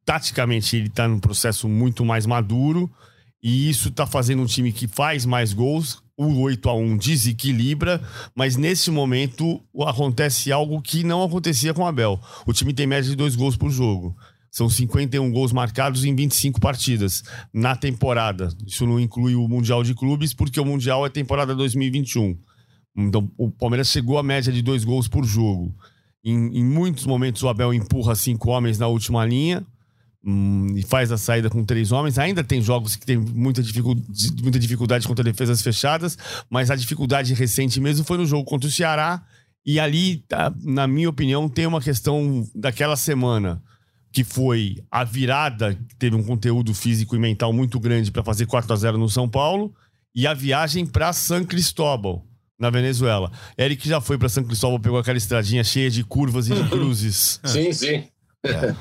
[0.03, 2.91] taticamente, ele tá num processo muito mais maduro,
[3.41, 6.03] e isso tá fazendo um time que faz mais gols.
[6.17, 8.01] O 8 a 1 desequilibra,
[8.33, 12.17] mas nesse momento acontece algo que não acontecia com o Abel.
[12.45, 14.15] O time tem média de dois gols por jogo.
[14.55, 18.47] São 51 gols marcados em 25 partidas na temporada.
[18.65, 22.37] Isso não inclui o Mundial de Clubes, porque o Mundial é temporada 2021.
[22.95, 25.75] Então, o Palmeiras chegou à média de dois gols por jogo.
[26.23, 29.61] Em, em muitos momentos, o Abel empurra cinco homens na última linha
[30.25, 32.17] hum, e faz a saída com três homens.
[32.17, 36.17] Ainda tem jogos que tem muita dificuldade, muita dificuldade contra defesas fechadas,
[36.49, 39.21] mas a dificuldade recente mesmo foi no jogo contra o Ceará.
[39.65, 43.61] E ali, tá, na minha opinião, tem uma questão daquela semana
[44.15, 48.45] que foi a virada, que teve um conteúdo físico e mental muito grande para fazer
[48.45, 49.75] 4 a 0 no São Paulo,
[50.15, 52.25] e a viagem para São Cristóbal.
[52.57, 53.29] na Venezuela.
[53.59, 57.41] Eric já foi para São Cristóvão, pegou aquela estradinha cheia de curvas e de cruzes.
[57.43, 58.05] Sim, sim.
[58.47, 58.75] É,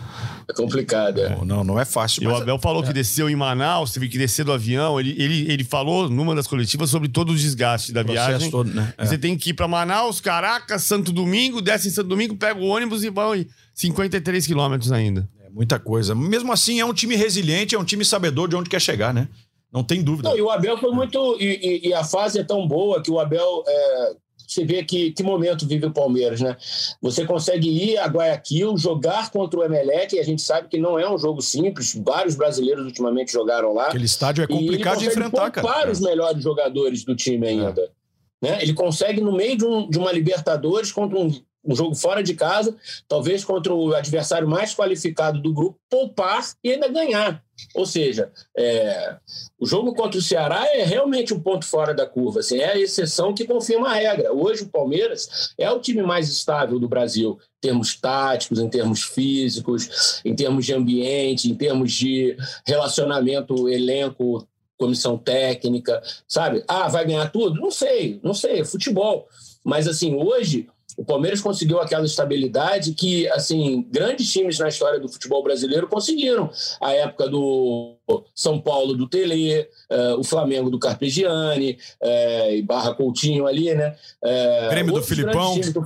[0.48, 1.20] é complicado.
[1.20, 1.44] É.
[1.44, 2.22] Não, não é fácil.
[2.22, 2.86] E o Abel falou é.
[2.86, 4.98] que desceu em Manaus, teve que descer do avião.
[5.00, 8.50] Ele, ele, ele falou numa das coletivas sobre todo o desgaste da viagem.
[8.50, 8.92] Todo, né?
[8.98, 9.06] é.
[9.06, 12.66] Você tem que ir para Manaus, Caracas, Santo Domingo, desce em Santo Domingo, pega o
[12.66, 13.32] ônibus e vão
[13.74, 15.28] 53 quilômetros ainda.
[15.44, 16.14] É muita coisa.
[16.14, 19.28] Mesmo assim, é um time resiliente, é um time sabedor de onde quer chegar, né?
[19.74, 20.28] Não tem dúvida.
[20.28, 21.36] Não, e o Abel foi muito.
[21.40, 24.12] E, e, e, a fase é tão boa que o Abel é,
[24.46, 26.56] você vê que, que momento vive o Palmeiras, né?
[27.00, 30.98] Você consegue ir a Guayaquil, jogar contra o Emelec, e a gente sabe que não
[30.98, 31.94] é um jogo simples.
[31.94, 33.88] Vários brasileiros ultimamente jogaram lá.
[33.88, 35.66] Aquele estádio é complicado de enfrentar, cara.
[35.66, 37.80] Para os melhores jogadores do time ainda.
[37.80, 38.48] É.
[38.48, 38.58] Né?
[38.62, 41.32] Ele consegue, no meio de, um, de uma Libertadores, contra um,
[41.64, 42.76] um jogo fora de casa,
[43.08, 47.42] talvez contra o adversário mais qualificado do grupo, poupar e ainda ganhar.
[47.74, 49.16] Ou seja, é,
[49.58, 52.40] o jogo contra o Ceará é realmente um ponto fora da curva.
[52.40, 54.32] Assim, é a exceção que confirma a regra.
[54.32, 59.02] Hoje o Palmeiras é o time mais estável do Brasil, em termos táticos, em termos
[59.02, 64.46] físicos, em termos de ambiente, em termos de relacionamento elenco
[64.76, 66.64] comissão técnica, sabe?
[66.66, 67.60] Ah, vai ganhar tudo?
[67.60, 69.28] Não sei, não sei, é futebol.
[69.64, 75.08] Mas assim, hoje o Palmeiras conseguiu aquela estabilidade que, assim, grandes times na história do
[75.08, 76.50] futebol brasileiro conseguiram.
[76.80, 77.96] A época do
[78.34, 83.96] São Paulo do Tele, uh, o Flamengo do Carpegiani, uh, e Barra Coutinho ali, né?
[84.22, 85.58] Uh, Grêmio do Filipão.
[85.58, 85.82] Do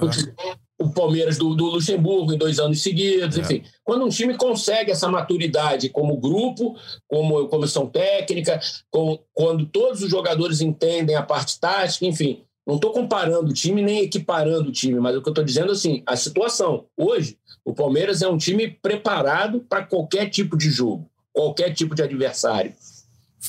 [0.80, 3.40] o Palmeiras do, do, Luxemburgo em dois anos seguidos, é.
[3.40, 3.64] enfim.
[3.82, 6.76] Quando um time consegue essa maturidade como grupo,
[7.08, 12.92] como comissão técnica, com, quando todos os jogadores entendem a parte tática, enfim, não estou
[12.92, 16.14] comparando o time nem equiparando o time, mas o que eu estou dizendo assim, a
[16.14, 16.84] situação.
[16.94, 22.02] Hoje, o Palmeiras é um time preparado para qualquer tipo de jogo, qualquer tipo de
[22.02, 22.74] adversário.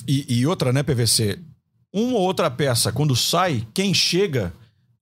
[0.08, 1.38] E, e, outra, né, PVC?
[1.94, 4.54] Uma ou outra peça, quando sai, quem chega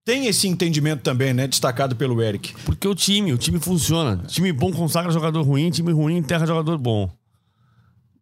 [0.04, 1.48] tem esse entendimento também, né?
[1.48, 2.56] Destacado pelo Eric.
[2.66, 4.24] Porque o time, o time funciona.
[4.26, 7.08] Time bom consagra jogador ruim, time ruim enterra jogador bom.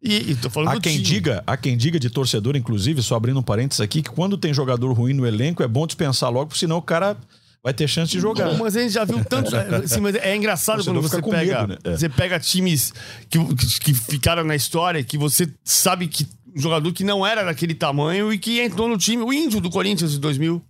[0.06, 1.04] E, e tô falando há quem time.
[1.04, 4.54] diga, há quem diga de torcedor, inclusive, só abrindo um parênteses aqui, que quando tem
[4.54, 7.18] jogador ruim no elenco é bom dispensar logo, senão o cara
[7.64, 8.52] vai ter chance de jogar.
[8.52, 9.50] Não, mas a gente já viu tanto.
[9.56, 11.98] assim, mas é engraçado quando você pega, medo, né?
[11.98, 12.94] você pega times
[13.28, 13.40] que,
[13.80, 18.32] que ficaram na história, que você sabe que um jogador que não era daquele tamanho
[18.32, 20.62] e que entrou no time, o Índio do Corinthians de 2000.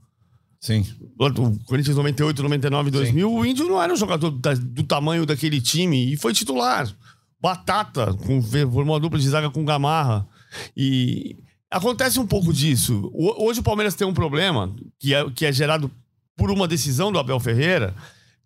[0.61, 0.85] Sim.
[1.19, 3.35] O Corinthians 98, 99, 2000, Sim.
[3.35, 6.89] o Índio não era um jogador da, do tamanho daquele time e foi titular.
[7.45, 10.27] Batata, com, formou uma dupla de zaga com Gamarra.
[10.75, 11.37] E
[11.69, 13.11] acontece um pouco disso.
[13.13, 15.91] Hoje o Palmeiras tem um problema que é, que é gerado
[16.35, 17.93] por uma decisão do Abel Ferreira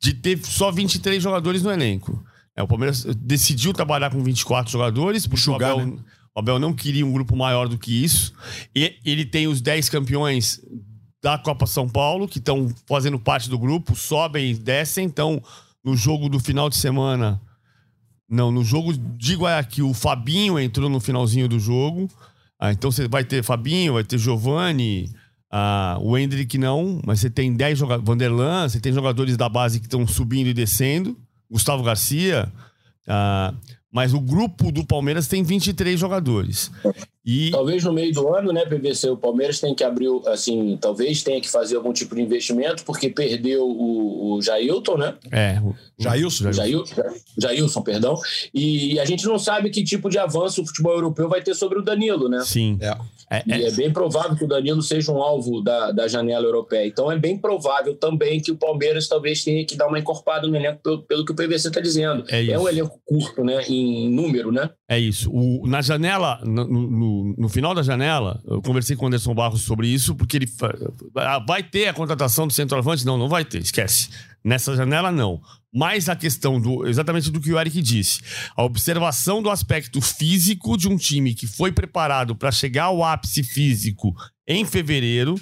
[0.01, 2.21] de ter só 23 jogadores no elenco.
[2.53, 5.97] É, o Palmeiras decidiu trabalhar com 24 jogadores, porque o, Abel, né?
[6.35, 8.33] o Abel não queria um grupo maior do que isso.
[8.75, 10.59] E ele tem os 10 campeões
[11.23, 15.05] da Copa São Paulo, que estão fazendo parte do grupo, sobem e descem.
[15.05, 15.41] Então,
[15.81, 17.41] no jogo do final de semana,
[18.29, 22.07] não, no jogo de Guayaquil, o Fabinho entrou no finalzinho do jogo.
[22.59, 25.09] Ah, então você vai ter Fabinho, vai ter Giovani,
[25.51, 28.07] ah, o Hendrick não, mas você tem 10 jogadores.
[28.07, 31.17] Vanderlan, você tem jogadores da base que estão subindo e descendo.
[31.49, 32.51] Gustavo Garcia.
[33.07, 33.53] Ah,
[33.91, 36.71] mas o grupo do Palmeiras tem 23 jogadores.
[37.25, 37.51] E...
[37.51, 41.41] Talvez no meio do ano, né, PVC, o Palmeiras tem que abrir, assim, talvez tenha
[41.41, 45.15] que fazer algum tipo de investimento, porque perdeu o, o Jailton, né?
[45.31, 46.51] É, o Jailson.
[46.51, 46.95] Jailson,
[47.37, 48.15] Jailson, perdão.
[48.53, 51.79] E a gente não sabe que tipo de avanço o futebol europeu vai ter sobre
[51.79, 52.41] o Danilo, né?
[52.45, 52.77] Sim.
[52.81, 52.95] É.
[53.29, 53.59] É, é.
[53.59, 56.87] E é bem provável que o Danilo seja um alvo da, da janela europeia.
[56.87, 60.55] Então é bem provável também que o Palmeiras talvez tenha que dar uma encorpada no
[60.55, 62.23] elenco, pelo, pelo que o PVC está dizendo.
[62.27, 63.63] É, é, um elenco curto, né?
[63.67, 64.71] Em número, né?
[64.89, 65.29] É isso.
[65.31, 69.61] O, na janela, no, no, no, final da janela, eu conversei com o Anderson Barros
[69.61, 70.47] sobre isso, porque ele
[71.45, 73.05] vai ter a contratação do centroavante?
[73.05, 74.09] Não, não vai ter, esquece.
[74.43, 75.39] Nessa janela, não.
[75.73, 78.21] Mas a questão do exatamente do que o Eric disse,
[78.55, 83.43] a observação do aspecto físico de um time que foi preparado para chegar ao ápice
[83.43, 84.15] físico
[84.47, 85.39] em fevereiro,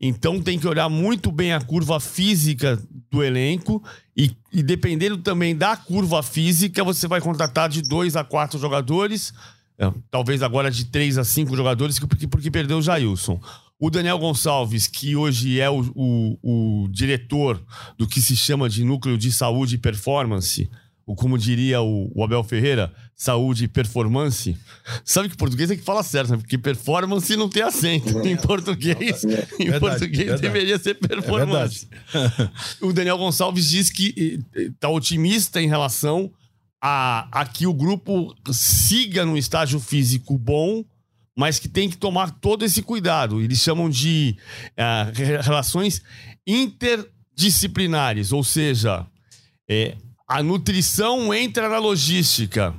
[0.00, 3.84] então tem que olhar muito bem a curva física do elenco
[4.16, 9.34] e, e dependendo também da curva física, você vai contratar de dois a quatro jogadores,
[9.78, 13.38] é, talvez agora de três a cinco jogadores, porque, porque perdeu o Jailson.
[13.80, 16.38] O Daniel Gonçalves, que hoje é o, o,
[16.82, 17.58] o, diretor
[17.96, 20.70] do que se chama de núcleo de saúde e performance,
[21.06, 24.54] ou como diria o, o Abel Ferreira, saúde e performance.
[25.02, 26.36] Sabe que português é que fala certo, né?
[26.36, 28.20] porque performance não tem acento.
[28.20, 30.42] Em português, é em verdade, português verdade.
[30.42, 31.88] deveria ser performance.
[32.14, 36.30] É o Daniel Gonçalves diz que está otimista em relação
[36.82, 40.84] a, a que o grupo siga num estágio físico bom
[41.36, 43.40] mas que tem que tomar todo esse cuidado.
[43.40, 44.36] Eles chamam de
[44.72, 46.02] uh, relações
[46.46, 49.06] interdisciplinares, ou seja,
[49.68, 49.96] é,
[50.28, 52.74] a nutrição entra na logística.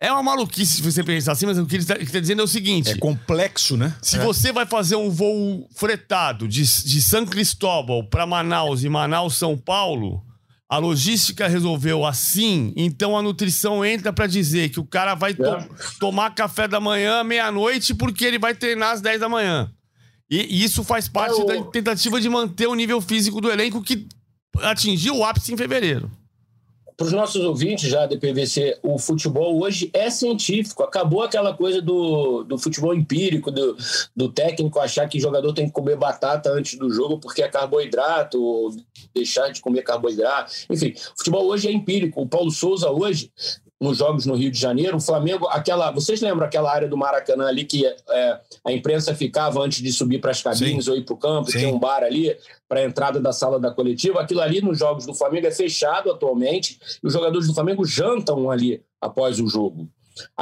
[0.00, 2.44] É uma maluquice se você pensar assim, mas o que ele está tá dizendo é
[2.44, 3.94] o seguinte: é complexo, né?
[4.02, 4.24] Se é.
[4.24, 10.24] você vai fazer um voo fretado de, de São Cristóbal para Manaus e Manaus-São Paulo,
[10.72, 15.44] a logística resolveu assim, então a nutrição entra para dizer que o cara vai to
[15.44, 15.68] é.
[16.00, 19.70] tomar café da manhã meia-noite porque ele vai treinar às 10 da manhã.
[20.30, 21.44] E, e isso faz parte é o...
[21.44, 24.08] da tentativa de manter o nível físico do elenco que
[24.60, 26.10] atingiu o ápice em fevereiro
[27.02, 30.84] para os nossos ouvintes já da PVC, o futebol hoje é científico.
[30.84, 33.76] Acabou aquela coisa do, do futebol empírico, do,
[34.14, 38.40] do técnico achar que jogador tem que comer batata antes do jogo porque é carboidrato,
[38.40, 38.70] ou
[39.12, 40.52] deixar de comer carboidrato.
[40.70, 42.22] Enfim, o futebol hoje é empírico.
[42.22, 43.32] O Paulo Souza hoje
[43.82, 47.48] nos jogos no Rio de Janeiro, o Flamengo, aquela, vocês lembram aquela área do Maracanã
[47.48, 50.90] ali que é, a imprensa ficava antes de subir para as cabines Sim.
[50.92, 51.58] ou ir para o campo, Sim.
[51.58, 52.36] tinha um bar ali
[52.68, 54.20] para a entrada da sala da coletiva.
[54.20, 58.48] Aquilo ali nos jogos do Flamengo é fechado atualmente e os jogadores do Flamengo jantam
[58.50, 59.88] ali após o jogo.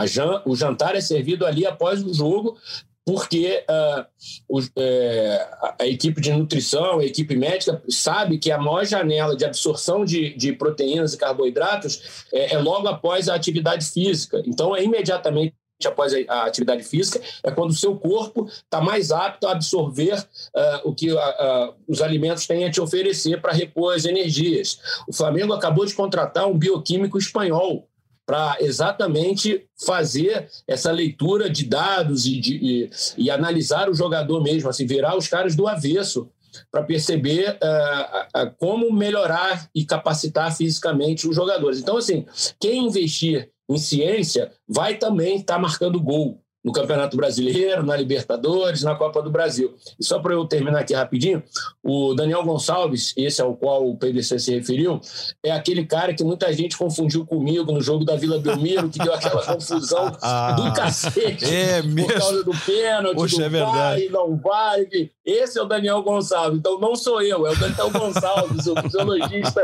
[0.05, 2.59] Jan, o jantar é servido ali após o jogo
[3.04, 4.04] porque uh,
[4.48, 5.48] o, é,
[5.80, 10.34] a equipe de nutrição, a equipe médica, sabe que a maior janela de absorção de,
[10.34, 14.42] de proteínas e carboidratos é, é, logo após a atividade física.
[14.46, 15.54] Então, é imediatamente
[15.86, 20.88] após a, atividade física, é quando o seu corpo está mais apto a absorver uh,
[20.88, 24.78] o que uh, uh, os alimentos têm a te oferecer para repor as energias.
[25.08, 27.88] O Flamengo acabou de contratar um bioquímico espanhol
[28.30, 34.68] para exatamente fazer essa leitura de dados e, de, e, e, analisar o jogador mesmo,
[34.68, 36.30] assim, virar os caras do avesso
[36.70, 41.80] para perceber uh, uh, como melhorar e capacitar fisicamente os jogadores.
[41.80, 42.24] Então, assim,
[42.60, 48.82] quem investir em ciência vai também estar tá marcando gol no Campeonato Brasileiro, na Libertadores,
[48.82, 49.74] na Copa do Brasil.
[49.98, 51.42] E só para eu terminar aqui rapidinho,
[51.82, 55.00] o Daniel Gonçalves, esse ao qual o PDC se referiu,
[55.42, 59.14] é aquele cara que muita gente confundiu comigo no jogo da Vila Belmiro, que deu
[59.14, 62.06] aquela confusão ah, do cacete é mesmo.
[62.08, 64.00] por causa do pênalti, Poxa, do é verdade.
[64.00, 65.10] vai, não vai.
[65.24, 66.59] Esse é o Daniel Gonçalves.
[66.59, 69.62] Então não sou eu, é o Daniel Gonçalves, o fisiologista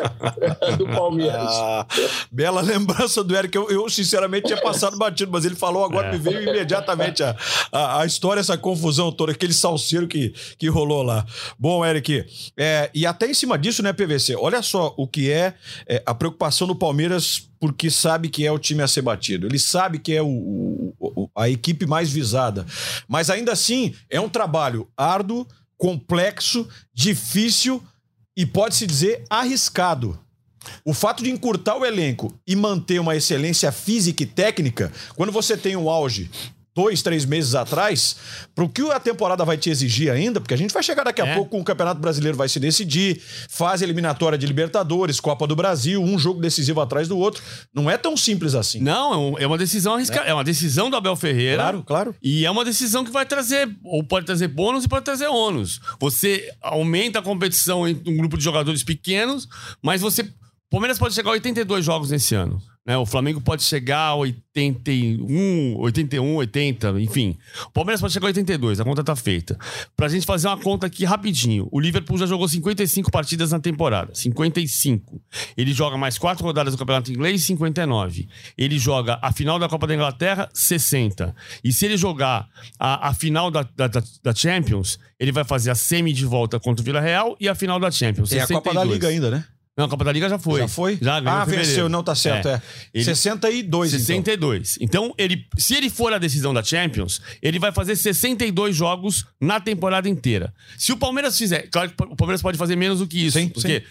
[0.76, 1.48] do Palmeiras.
[1.50, 1.86] Ah,
[2.30, 3.56] bela lembrança do Eric.
[3.56, 6.12] Eu, eu, sinceramente, tinha passado batido, mas ele falou agora, é.
[6.12, 7.34] me veio imediatamente a,
[7.72, 11.24] a, a, história, essa confusão toda, aquele salseiro que, que rolou lá.
[11.58, 14.36] Bom, Eric, é, e até em cima disso, né, PVC?
[14.36, 15.54] Olha só o que é,
[15.88, 19.46] é a preocupação do Palmeiras porque sabe que é o time a ser batido.
[19.46, 22.66] Ele sabe que é o, o, a equipe mais visada.
[23.08, 27.82] Mas ainda assim, é um trabalho árduo, complexo, difícil
[28.36, 30.18] e pode-se dizer arriscado.
[30.84, 35.56] O fato de encurtar o elenco e manter uma excelência física e técnica, quando você
[35.56, 36.30] tem um auge
[36.76, 38.16] dois, três meses atrás,
[38.54, 41.22] para o que a temporada vai te exigir ainda, porque a gente vai chegar daqui
[41.22, 41.34] a é.
[41.34, 46.02] pouco com o Campeonato Brasileiro vai se decidir, fase eliminatória de Libertadores, Copa do Brasil,
[46.02, 47.42] um jogo decisivo atrás do outro.
[47.74, 48.80] Não é tão simples assim.
[48.80, 50.26] Não, é uma decisão arriscada.
[50.26, 50.30] É.
[50.30, 51.62] é uma decisão do Abel Ferreira.
[51.62, 52.14] Claro, claro.
[52.22, 55.80] E é uma decisão que vai trazer, ou pode trazer bônus e pode trazer ônus.
[55.98, 59.48] Você aumenta a competição em um grupo de jogadores pequenos,
[59.82, 60.22] mas você.
[60.22, 62.60] O Palmeiras pode chegar a 82 jogos nesse ano.
[62.86, 62.96] Né?
[62.96, 67.36] O Flamengo pode chegar a 81, 81, 80, enfim.
[67.66, 69.58] O Palmeiras pode chegar a 82, a conta tá feita.
[69.96, 71.68] Pra gente fazer uma conta aqui rapidinho.
[71.72, 74.14] O Liverpool já jogou 55 partidas na temporada.
[74.14, 75.20] 55.
[75.56, 78.28] Ele joga mais quatro rodadas do Campeonato Inglês, 59.
[78.56, 81.34] Ele joga a final da Copa da Inglaterra, 60.
[81.64, 82.46] E se ele jogar
[82.78, 86.82] a, a final da, da, da Champions, ele vai fazer a semi de volta contra
[86.82, 88.28] o Vila Real e a final da Champions.
[88.28, 88.50] Tem 62.
[88.50, 89.44] a Copa da Liga ainda, né?
[89.76, 90.60] Não, a Copa da Liga já foi.
[90.60, 90.98] Já foi?
[91.00, 92.54] Já Ah, venceu, não tá certo, é.
[92.54, 92.62] é.
[92.94, 93.04] Ele...
[93.04, 94.78] 62, 62.
[94.80, 99.26] Então, então ele, se ele for a decisão da Champions, ele vai fazer 62 jogos
[99.38, 100.54] na temporada inteira.
[100.78, 103.48] Se o Palmeiras fizer, claro que o Palmeiras pode fazer menos do que isso, sim,
[103.48, 103.84] porque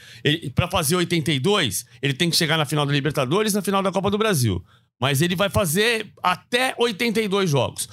[0.56, 4.10] para fazer 82, ele tem que chegar na final da Libertadores, na final da Copa
[4.10, 4.64] do Brasil.
[5.00, 7.88] Mas ele vai fazer até 82 jogos.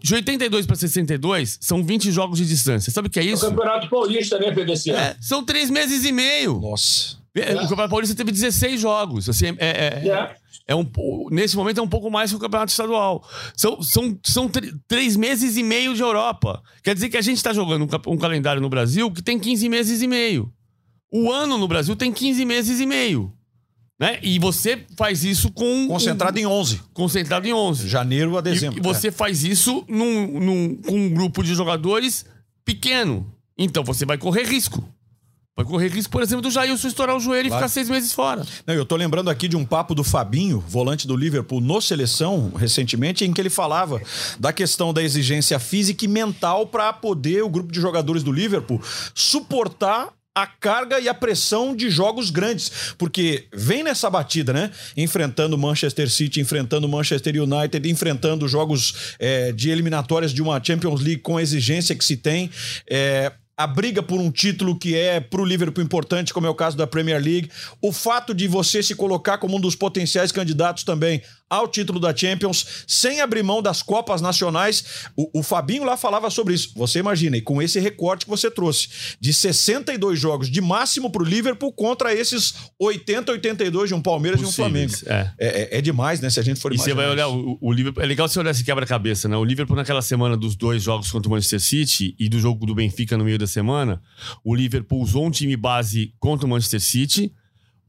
[0.00, 2.92] De 82 para 62, são 20 jogos de distância.
[2.92, 3.44] Sabe o que é isso?
[3.44, 4.92] É o Campeonato Paulista, né, PVC?
[4.92, 6.60] É, são três meses e meio.
[6.60, 7.16] Nossa.
[7.36, 7.54] É.
[7.54, 9.28] O Campeonato Paulista teve 16 jogos.
[9.28, 10.36] Assim, é, é, é.
[10.68, 10.86] é um,
[11.30, 13.22] nesse momento é um pouco mais que o Campeonato Estadual.
[13.54, 14.50] São, são, são
[14.88, 16.62] três meses e meio de Europa.
[16.82, 19.68] Quer dizer que a gente está jogando um, um, calendário no Brasil que tem 15
[19.68, 20.50] meses e meio.
[21.12, 23.32] O ano no Brasil tem 15 meses e meio.
[23.98, 24.18] Né?
[24.22, 25.88] E você faz isso com.
[25.88, 26.80] Concentrado um, em 11.
[26.92, 27.88] Concentrado em 11.
[27.88, 28.78] Janeiro a dezembro.
[28.78, 29.12] E, e você é.
[29.12, 32.26] faz isso num, num, com um grupo de jogadores
[32.64, 33.32] pequeno.
[33.56, 34.86] Então você vai correr risco.
[35.56, 37.64] Vai correr risco, por exemplo, do Jailson estourar o joelho claro.
[37.64, 38.44] e ficar seis meses fora.
[38.66, 42.52] Não, eu tô lembrando aqui de um papo do Fabinho, volante do Liverpool, no seleção,
[42.54, 44.02] recentemente, em que ele falava
[44.38, 48.82] da questão da exigência física e mental para poder o grupo de jogadores do Liverpool
[49.14, 54.70] suportar a carga e a pressão de jogos grandes, porque vem nessa batida, né?
[54.94, 61.22] Enfrentando Manchester City, enfrentando Manchester United, enfrentando jogos é, de eliminatórias de uma Champions League
[61.22, 62.50] com a exigência que se tem.
[62.86, 66.54] É, a briga por um título que é para o Liverpool importante, como é o
[66.54, 67.50] caso da Premier League,
[67.80, 72.14] o fato de você se colocar como um dos potenciais candidatos também ao título da
[72.14, 74.84] Champions, sem abrir mão das Copas Nacionais.
[75.16, 76.72] O, o Fabinho lá falava sobre isso.
[76.76, 78.88] Você imagina, e com esse recorte que você trouxe,
[79.20, 84.40] de 62 jogos de máximo para o Liverpool contra esses 80, 82 de um Palmeiras
[84.40, 85.30] Possíveis, e um Flamengo.
[85.38, 85.46] É.
[85.46, 86.30] É, é, é demais, né?
[86.30, 88.02] Se a gente for E você vai olhar o, o, Liverpool.
[88.02, 89.36] É legal você olhar esse quebra-cabeça, né?
[89.36, 92.74] O Liverpool, naquela semana dos dois jogos contra o Manchester City e do jogo do
[92.74, 94.02] Benfica no meio da semana,
[94.44, 97.32] o Liverpool usou um time base contra o Manchester City,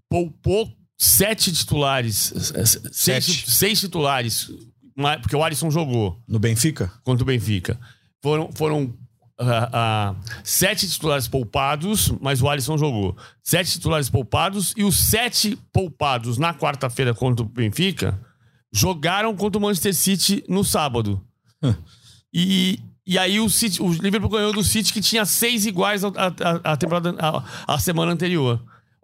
[0.10, 2.34] poupou sete titulares,
[2.91, 4.52] seis, seis titulares,
[5.22, 6.20] porque o Alisson jogou.
[6.28, 6.91] No Benfica?
[7.04, 7.80] Contra o Benfica.
[8.22, 8.84] Foram, foram
[9.39, 13.16] uh, uh, sete titulares poupados, mas o Alisson jogou.
[13.43, 18.20] Sete titulares poupados e os sete poupados na quarta-feira contra o Benfica
[18.74, 21.24] jogaram contra o Manchester City no sábado.
[22.34, 26.76] e, e aí o, City, o Liverpool ganhou do City que tinha seis iguais a
[26.76, 28.62] temporada a, a semana anterior.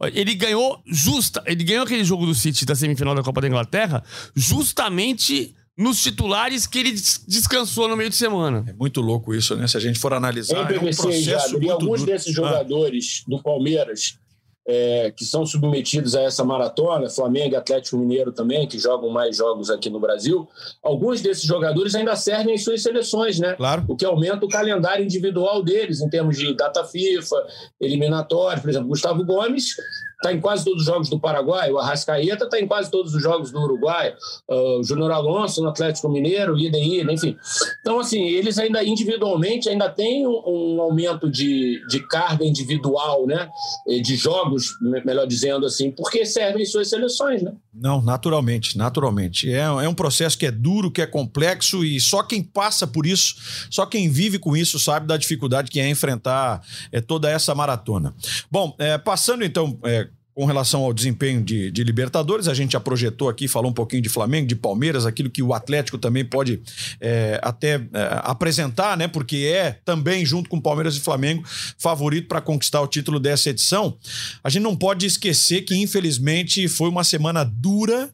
[0.08, 4.04] Ele ganhou justa, ele ganhou aquele jogo do City da semifinal da Copa da Inglaterra
[4.36, 6.92] justamente nos titulares que ele
[7.28, 8.64] descansou no meio de semana.
[8.68, 9.68] É muito louco isso, né?
[9.68, 12.12] Se a gente for analisar, é um processo muito alguns duro.
[12.12, 12.36] desses ah.
[12.36, 13.30] jogadores ah.
[13.30, 14.20] do Palmeiras
[14.66, 19.36] é, que são submetidos a essa maratona, Flamengo e Atlético Mineiro também, que jogam mais
[19.38, 20.48] jogos aqui no Brasil,
[20.82, 23.54] alguns desses jogadores ainda servem em suas seleções, né?
[23.56, 23.84] Claro.
[23.88, 27.36] O que aumenta o calendário individual deles, em termos de data FIFA,
[27.80, 28.62] eliminatório.
[28.62, 29.76] Por exemplo, Gustavo Gomes
[30.24, 33.22] está em quase todos os jogos do Paraguai, o Arrascaeta está em quase todos os
[33.22, 34.14] jogos do Uruguai,
[34.50, 37.36] uh, o Júnior Alonso no Atlético Mineiro, ida e enfim.
[37.82, 43.50] Então, assim, eles ainda individualmente ainda têm um, um, aumento de, de carga individual, né?
[43.88, 47.54] De jogos, melhor dizendo assim, porque servem suas seleções, né?
[47.74, 49.52] Não, naturalmente, naturalmente.
[49.52, 53.06] É, é um processo que é duro, que é complexo e só quem passa por
[53.06, 53.36] isso,
[53.70, 56.62] só quem vive com isso sabe da dificuldade que é enfrentar
[56.92, 58.14] é, toda essa maratona.
[58.50, 62.80] Bom, é, passando então é, com relação ao desempenho de, de, Libertadores, a gente já
[62.80, 66.62] projetou aqui, falou um pouquinho de Flamengo, de Palmeiras, aquilo que o Atlético também pode
[67.00, 67.82] é, até é,
[68.24, 69.08] apresentar, né?
[69.08, 71.44] Porque é também, junto com Palmeiras e Flamengo,
[71.78, 73.96] favorito para conquistar o título dessa edição.
[74.44, 78.12] A gente não pode esquecer que, infelizmente, foi uma semana dura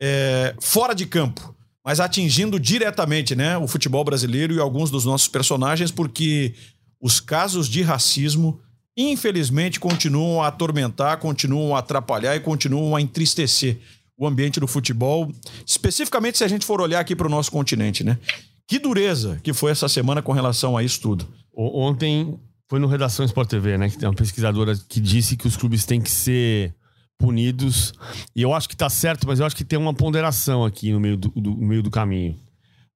[0.00, 1.54] é, fora de campo.
[1.84, 6.54] Mas atingindo diretamente né, o futebol brasileiro e alguns dos nossos personagens, porque
[7.00, 8.60] os casos de racismo
[8.98, 13.78] infelizmente continuam a atormentar, continuam a atrapalhar e continuam a entristecer
[14.18, 15.32] o ambiente do futebol,
[15.64, 18.18] especificamente se a gente for olhar aqui para o nosso continente, né?
[18.66, 21.26] Que dureza que foi essa semana com relação a isso tudo.
[21.54, 22.38] Ontem
[22.68, 23.88] foi no Redação Sport TV, né?
[23.88, 26.74] Que tem uma pesquisadora que disse que os clubes têm que ser
[27.16, 27.92] punidos.
[28.34, 30.98] E eu acho que está certo, mas eu acho que tem uma ponderação aqui no
[30.98, 32.36] meio do, do no meio do caminho.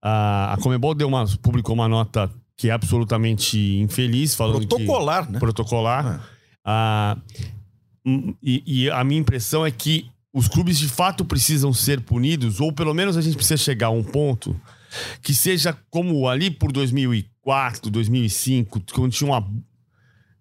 [0.03, 2.29] a Comebol deu uma, publicou uma nota
[2.63, 5.39] que é absolutamente infeliz, falando protocolar, que, né?
[5.41, 6.15] Protocolar.
[6.15, 6.21] É.
[6.65, 7.19] Ah,
[8.07, 12.61] hum, e, e, a minha impressão é que os clubes de fato precisam ser punidos,
[12.61, 14.55] ou pelo menos a gente precisa chegar a um ponto
[15.21, 19.45] que seja como ali por 2004, 2005, quando tinha uma.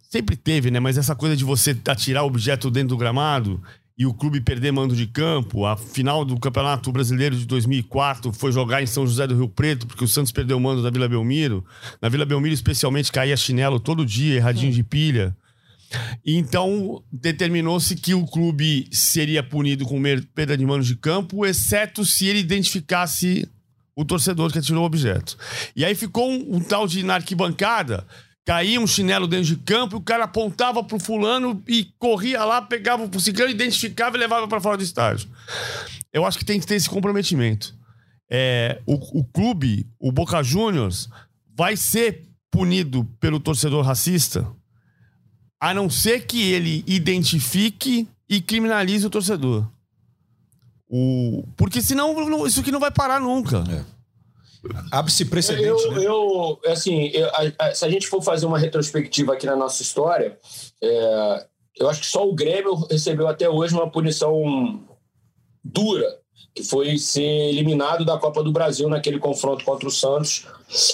[0.07, 0.79] Sempre teve, né?
[0.79, 3.59] Mas essa coisa de você atirar objeto dentro do gramado
[4.01, 5.63] e o clube perder mando de campo.
[5.63, 9.85] A final do Campeonato Brasileiro de 2004 foi jogar em São José do Rio Preto,
[9.85, 11.63] porque o Santos perdeu o mando da Vila Belmiro.
[12.01, 15.37] Na Vila Belmiro, especialmente, caía chinelo todo dia, erradinho de pilha.
[16.25, 20.01] Então, determinou-se que o clube seria punido com
[20.33, 23.47] perda de mando de campo, exceto se ele identificasse
[23.95, 25.37] o torcedor que atirou o objeto.
[25.75, 28.07] E aí ficou um, um tal de na arquibancada
[28.45, 33.03] Caía um chinelo dentro de campo, o cara apontava pro fulano e corria lá, pegava
[33.03, 35.29] o ciclano, identificava e levava para fora do estádio.
[36.11, 37.75] Eu acho que tem que ter esse comprometimento.
[38.29, 41.07] É, o, o clube, o Boca Juniors,
[41.55, 44.51] vai ser punido pelo torcedor racista,
[45.59, 49.69] a não ser que ele identifique e criminalize o torcedor.
[50.89, 51.43] O...
[51.55, 53.63] Porque senão isso aqui não vai parar nunca.
[53.69, 54.00] É.
[54.91, 55.65] Abre-se precedente.
[55.65, 56.05] Eu, né?
[56.05, 59.81] eu assim, eu, a, a, se a gente for fazer uma retrospectiva aqui na nossa
[59.81, 60.37] história,
[60.81, 61.47] é,
[61.77, 64.83] eu acho que só o Grêmio recebeu até hoje uma punição
[65.63, 66.19] dura,
[66.53, 70.45] que foi ser eliminado da Copa do Brasil naquele confronto contra o Santos,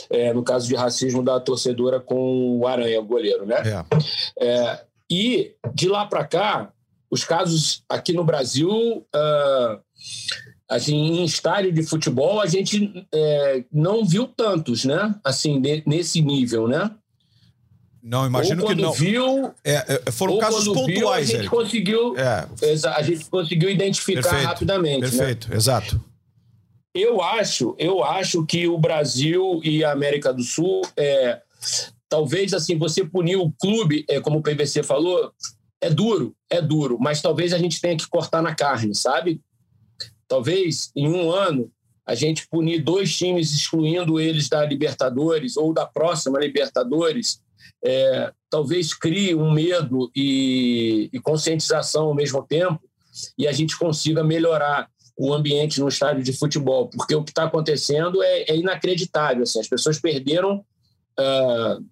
[0.09, 3.55] é, no caso de racismo da torcedora com o Aranha, o goleiro, né?
[3.65, 4.45] É.
[4.45, 6.71] É, E de lá para cá,
[7.09, 9.81] os casos aqui no Brasil, uh,
[10.69, 15.15] assim, em estádio de futebol, a gente é, não viu tantos, né?
[15.23, 16.91] Assim, de, nesse nível, né?
[18.03, 18.93] Não, imagino que não.
[18.93, 20.87] Viu, é, é foram casos pontuais.
[20.87, 22.47] Viu, a gente conseguiu, é.
[22.95, 25.01] a gente conseguiu identificar perfeito, rapidamente.
[25.01, 25.09] Né?
[25.09, 25.55] Perfeito, né?
[25.55, 26.01] exato.
[26.93, 31.41] Eu acho, eu acho que o Brasil e a América do Sul, é,
[32.09, 35.31] talvez assim, você punir o clube, é, como o PVC falou,
[35.81, 39.39] é duro, é duro, mas talvez a gente tenha que cortar na carne, sabe?
[40.27, 41.71] Talvez em um ano
[42.05, 47.41] a gente punir dois times, excluindo eles da Libertadores ou da próxima Libertadores,
[47.83, 52.81] é, talvez crie um medo e, e, conscientização ao mesmo tempo
[53.37, 57.43] e a gente consiga melhorar o ambiente no estádio de futebol, porque o que está
[57.43, 59.43] acontecendo é, é, inacreditável.
[59.43, 60.63] Assim, as pessoas perderam
[61.19, 61.83] uh,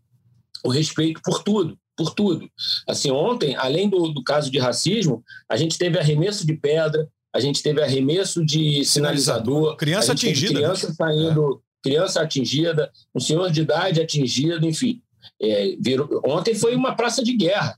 [0.64, 2.48] o respeito por tudo, por tudo.
[2.88, 7.40] Assim, ontem, além do, do caso de racismo, a gente teve arremesso de pedra, a
[7.42, 11.84] gente teve arremesso de sinalizador, criança atingida, criança saindo, é.
[11.84, 15.02] criança atingida, um senhor de idade atingido, enfim.
[15.42, 17.78] É, virou, ontem foi uma praça de guerra.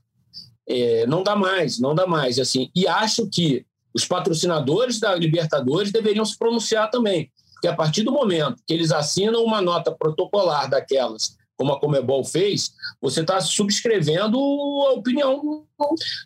[0.68, 2.38] É, não dá mais, não dá mais.
[2.38, 8.04] Assim, e acho que os patrocinadores da Libertadores deveriam se pronunciar também, porque a partir
[8.04, 13.40] do momento que eles assinam uma nota protocolar daquelas, como a Comebol fez, você está
[13.40, 15.66] subscrevendo a opinião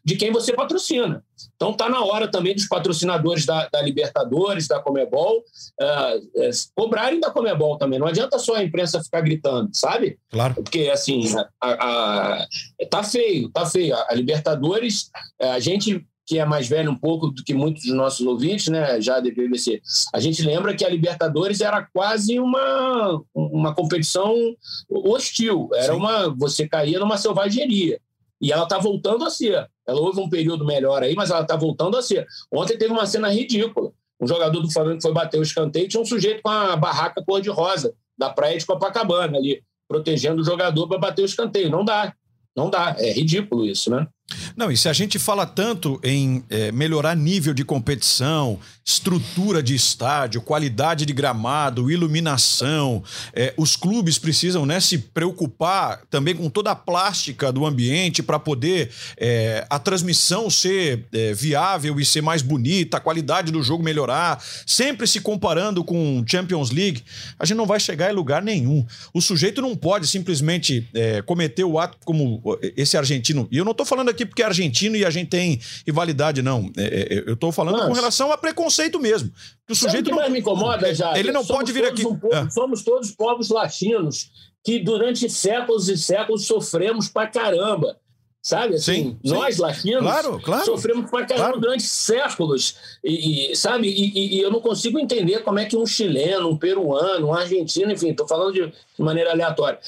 [0.05, 1.25] de quem você patrocina.
[1.57, 7.19] Então está na hora também dos patrocinadores da, da Libertadores, da Comebol, uh, uh, cobrarem
[7.19, 7.99] da Comebol também.
[7.99, 10.19] Não adianta só a imprensa ficar gritando, sabe?
[10.31, 10.55] Claro.
[10.55, 11.25] Porque assim,
[11.61, 12.47] a, a,
[12.91, 13.97] tá feio, tá feio.
[13.97, 15.11] A, a Libertadores,
[15.41, 18.99] a gente que é mais velho um pouco do que muitos dos nossos ouvintes, né,
[19.03, 19.83] já da BBC,
[20.15, 24.35] a gente lembra que a Libertadores era quase uma, uma competição
[24.89, 25.99] hostil, era Sim.
[25.99, 28.01] uma você caía numa selvageria.
[28.41, 29.69] E ela está voltando a ser.
[29.87, 32.27] Ela houve um período melhor aí, mas ela está voltando a ser.
[32.51, 33.93] Ontem teve uma cena ridícula.
[34.19, 37.95] Um jogador do Flamengo foi bater o escanteio, tinha um sujeito com a barraca cor-de-rosa
[38.17, 41.69] da praia de Copacabana ali, protegendo o jogador para bater o escanteio.
[41.69, 42.15] Não dá.
[42.57, 42.97] Não dá.
[42.99, 44.07] É ridículo isso, né?
[44.57, 49.75] Não, e se a gente fala tanto em é, melhorar nível de competição, estrutura de
[49.75, 53.03] estádio, qualidade de gramado, iluminação,
[53.33, 58.41] é, os clubes precisam né, se preocupar também com toda a plástica do ambiente para
[58.41, 63.85] poder é, a transmissão ser é, viável e ser mais bonita, a qualidade do jogo
[63.85, 67.05] melhorar, sempre se comparando com Champions League,
[67.39, 68.85] a gente não vai chegar em lugar nenhum.
[69.15, 72.43] O sujeito não pode simplesmente é, cometer o ato como
[72.77, 75.61] esse argentino, e eu não estou falando aqui porque é argentino e a gente tem
[75.87, 76.71] rivalidade, não.
[76.77, 77.87] É, é, eu estou falando Mas...
[77.87, 79.31] com relação a preconceito mesmo.
[79.67, 80.19] Que o sujeito que não...
[80.19, 81.19] mais me incomoda, já.
[81.19, 82.07] Ele não pode vir aqui.
[82.07, 82.49] Um povo, é.
[82.51, 84.31] Somos todos povos latinos
[84.65, 87.99] que durante séculos e séculos sofremos pra caramba.
[88.45, 89.63] Sabe, assim, sim, nós sim.
[89.63, 91.61] latinos claro, claro, sofremos pra caramba claro.
[91.61, 92.75] durante séculos.
[93.05, 96.57] E, e sabe, e, e, eu não consigo entender como é que um chileno, um
[96.57, 99.79] peruano, um argentino, enfim, estou falando de, de maneira aleatória,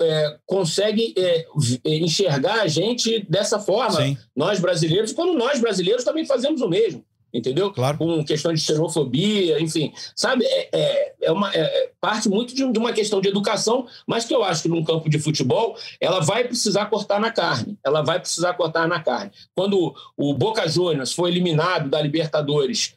[0.00, 1.46] é, consegue é,
[1.84, 4.18] enxergar a gente dessa forma, Sim.
[4.34, 7.72] nós brasileiros, quando nós brasileiros também fazemos o mesmo, entendeu?
[7.72, 7.98] Claro.
[7.98, 10.44] Com questão de xenofobia, enfim, sabe?
[10.44, 14.34] É, é, é uma, é, parte muito de, de, uma questão de educação, mas que
[14.34, 18.20] eu acho que num campo de futebol ela vai precisar cortar na carne, ela vai
[18.20, 19.30] precisar cortar na carne.
[19.54, 22.94] Quando o Boca Juniors foi eliminado da Libertadores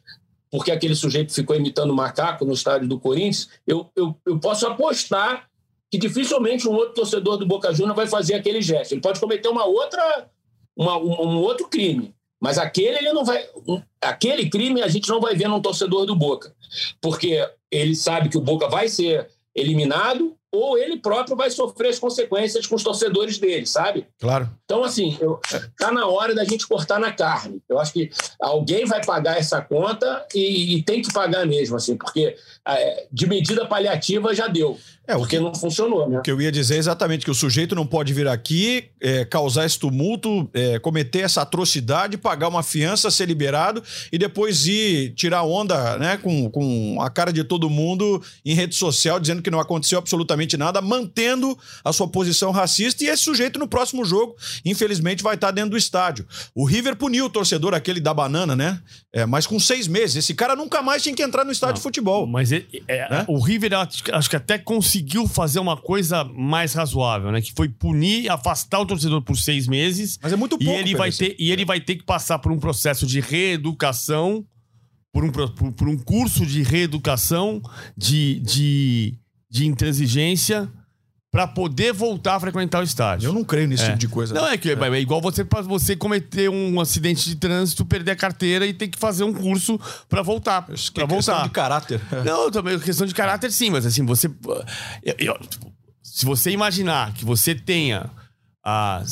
[0.50, 5.48] porque aquele sujeito ficou imitando macaco no estádio do Corinthians, eu, eu, eu posso apostar
[5.90, 8.92] que dificilmente um outro torcedor do Boca Juniors vai fazer aquele gesto.
[8.92, 10.28] Ele pode cometer uma outra,
[10.76, 13.44] uma, um, um, outro crime, mas aquele ele não vai,
[14.00, 16.54] aquele crime a gente não vai ver num torcedor do Boca,
[17.00, 21.98] porque ele sabe que o Boca vai ser eliminado ou ele próprio vai sofrer as
[21.98, 24.06] consequências com os torcedores dele, sabe?
[24.18, 24.48] Claro.
[24.64, 25.40] Então, assim, eu,
[25.78, 27.60] tá na hora da gente cortar na carne.
[27.68, 31.96] Eu acho que alguém vai pagar essa conta e, e tem que pagar mesmo, assim,
[31.96, 32.36] porque
[32.66, 34.78] é, de medida paliativa já deu.
[35.08, 36.18] É, porque que, não funcionou, né?
[36.18, 39.24] O que eu ia dizer é exatamente que o sujeito não pode vir aqui, é,
[39.24, 45.12] causar esse tumulto, é, cometer essa atrocidade, pagar uma fiança, ser liberado e depois ir
[45.14, 49.50] tirar onda né, com, com a cara de todo mundo em rede social, dizendo que
[49.50, 53.04] não aconteceu absolutamente nada, mantendo a sua posição racista.
[53.04, 56.26] E esse sujeito no próximo jogo, infelizmente, vai estar dentro do estádio.
[56.54, 58.80] O River puniu o torcedor, aquele da banana, né?
[59.12, 60.16] É, mas com seis meses.
[60.16, 62.26] Esse cara nunca mais tinha que entrar no estádio não, de futebol.
[62.26, 63.24] Mas é, né?
[63.28, 63.72] o River,
[64.12, 67.40] acho que até conseguiu conseguiu fazer uma coisa mais razoável, né?
[67.40, 70.18] Que foi punir, afastar o torcedor por seis meses.
[70.20, 70.72] Mas é muito pouco.
[70.72, 74.44] E ele, vai ter, e ele vai ter que passar por um processo de reeducação,
[75.12, 77.62] por um, por, por um curso de reeducação,
[77.96, 79.14] de, de,
[79.50, 80.68] de intransigência
[81.30, 83.28] para poder voltar a frequentar o estádio.
[83.28, 83.86] Eu não creio nesse É.
[83.88, 84.32] tipo de coisa.
[84.32, 88.12] Não, é que é, é igual você pra você cometer um acidente de trânsito, perder
[88.12, 89.78] a carteira e ter que fazer um curso
[90.08, 90.62] pra voltar.
[90.62, 91.42] Pra é questão voltar.
[91.42, 92.00] de caráter.
[92.24, 94.28] Não, também questão de caráter, sim, mas assim, você.
[95.02, 95.70] eu- eu- tipo,
[96.02, 98.10] se você imaginar que você tenha.
[98.64, 99.02] ah,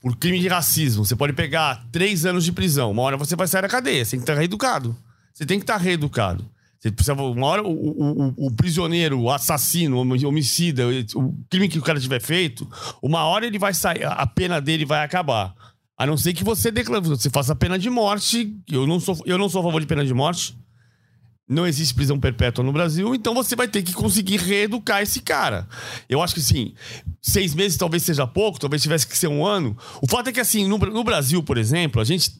[0.00, 2.90] por crime de racismo, você pode pegar três anos de prisão.
[2.90, 4.04] Uma hora você vai sair da cadeia.
[4.04, 4.96] Você tem que estar reeducado.
[5.34, 6.44] Você tem que estar reeducado.
[6.78, 10.84] Você precisa, uma hora o, o- o- prisioneiro, o assassino, o homicida,
[11.16, 12.68] o crime que o cara tiver feito,
[13.02, 15.52] uma hora ele vai sair, a pena dele vai acabar.
[15.96, 18.54] A não ser que você declare, você faça pena de morte.
[18.70, 20.56] Eu não sou, eu não sou a favor de pena de morte.
[21.48, 25.66] Não existe prisão perpétua no Brasil, então você vai ter que conseguir reeducar esse cara.
[26.06, 26.74] Eu acho que, assim,
[27.22, 29.74] seis meses talvez seja pouco, talvez tivesse que ser um ano.
[30.02, 32.32] O fato é que, assim, no, no Brasil, por exemplo, a gente,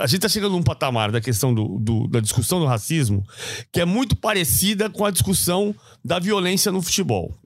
[0.00, 3.22] a gente tá chegando num patamar da questão do, do- da discussão do racismo
[3.70, 5.72] que é muito parecida com a discussão
[6.04, 7.38] da violência no futebol.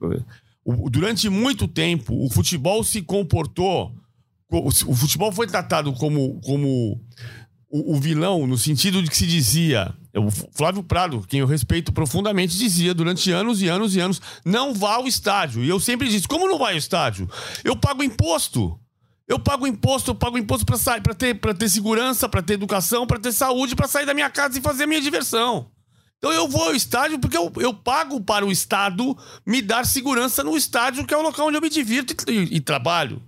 [0.65, 3.91] O- durante muito tempo, o futebol se comportou.
[4.49, 6.99] O futebol foi tratado como, como
[7.69, 9.93] o, o vilão, no sentido de que se dizia.
[10.15, 14.73] O Flávio Prado, quem eu respeito profundamente, dizia durante anos e anos e anos: não
[14.73, 15.63] vá ao estádio.
[15.63, 17.29] E eu sempre disse: como não vai ao estádio?
[17.63, 18.79] Eu pago imposto.
[19.27, 22.53] Eu pago imposto, eu pago imposto para sair, para ter, pra ter segurança, para ter
[22.53, 25.71] educação, para ter saúde, para sair da minha casa e fazer a minha diversão.
[26.19, 30.43] Então eu vou ao estádio porque eu, eu pago para o Estado me dar segurança
[30.43, 33.21] no estádio, que é o local onde eu me divirto e, e- e trabalho.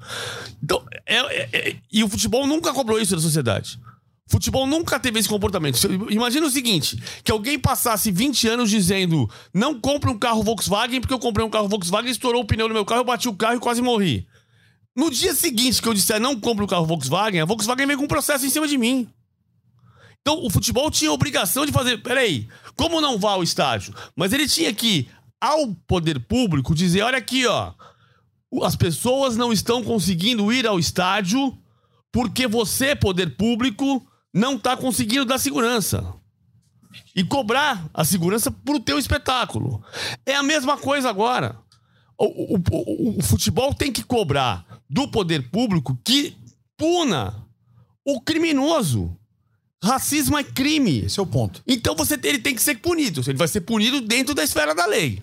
[0.63, 3.79] Então, é- é- é- e o futebol nunca cobrou isso da sociedade.
[4.27, 5.79] Futebol nunca teve esse comportamento.
[6.09, 11.13] Imagina o seguinte: que alguém passasse 20 anos dizendo não compre um carro Volkswagen porque
[11.13, 13.55] eu comprei um carro Volkswagen, estourou o pneu no meu carro, eu bati o carro
[13.55, 14.27] e quase morri.
[14.95, 18.05] No dia seguinte que eu disser não compre um carro Volkswagen, a Volkswagen veio com
[18.05, 19.07] um processo em cima de mim.
[20.21, 22.03] Então, o futebol tinha a obrigação de fazer.
[22.03, 23.95] Peraí, como não vá ao estádio?
[24.13, 25.07] Mas ele tinha que,
[25.39, 27.71] ao poder público, dizer: olha aqui, ó.
[28.61, 31.57] As pessoas não estão conseguindo ir ao estádio
[32.11, 36.13] porque você, poder público, não está conseguindo dar segurança.
[37.15, 39.83] E cobrar a segurança pro teu espetáculo.
[40.25, 41.57] É a mesma coisa agora.
[42.17, 46.35] O, o- o- o futebol tem que cobrar do poder público que
[46.77, 47.45] puna
[48.05, 49.15] o criminoso.
[49.83, 50.99] Racismo é crime.
[51.05, 51.61] Esse é o ponto.
[51.67, 53.21] Então você, ele tem que ser punido.
[53.27, 55.21] Ele vai ser punido dentro da esfera da lei.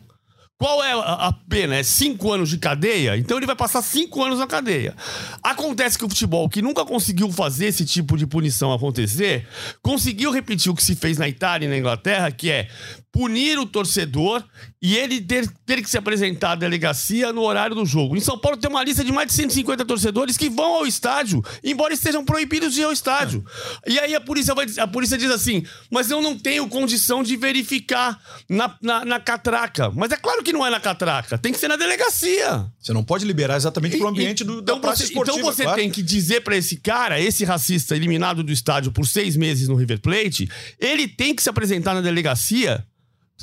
[0.57, 1.75] Qual é a, pena?
[1.75, 3.17] É cinco anos de cadeia?
[3.17, 4.95] Então ele vai passar cinco anos na cadeia.
[5.43, 9.47] Acontece que o futebol, que nunca conseguiu fazer esse tipo de punição acontecer,
[9.83, 12.69] conseguiu repetir o que se fez na Itália e na Inglaterra, que é
[13.15, 14.43] punir o torcedor
[14.83, 18.17] e ele ter, ter que se apresentar à delegacia no horário do jogo.
[18.17, 21.41] Em São Paulo tem uma lista de mais de 150 torcedores que vão ao estádio,
[21.63, 23.45] embora estejam proibidos de ir ao estádio.
[23.87, 27.23] E aí a polícia, vai, diz- a polícia diz assim: mas eu não tenho condição
[27.23, 29.93] de verificar na, na, na catraca.
[29.93, 32.67] Mas é claro que não é na catraca, tem que ser na delegacia.
[32.81, 35.39] Você não pode liberar exatamente pro ambiente do, da então praça você, esportiva.
[35.39, 35.79] Então você claro.
[35.79, 39.77] tem que dizer pra esse cara, esse racista eliminado do estádio por seis meses no
[39.77, 40.51] River Plate,
[40.81, 42.85] ele tem que se apresentar na delegacia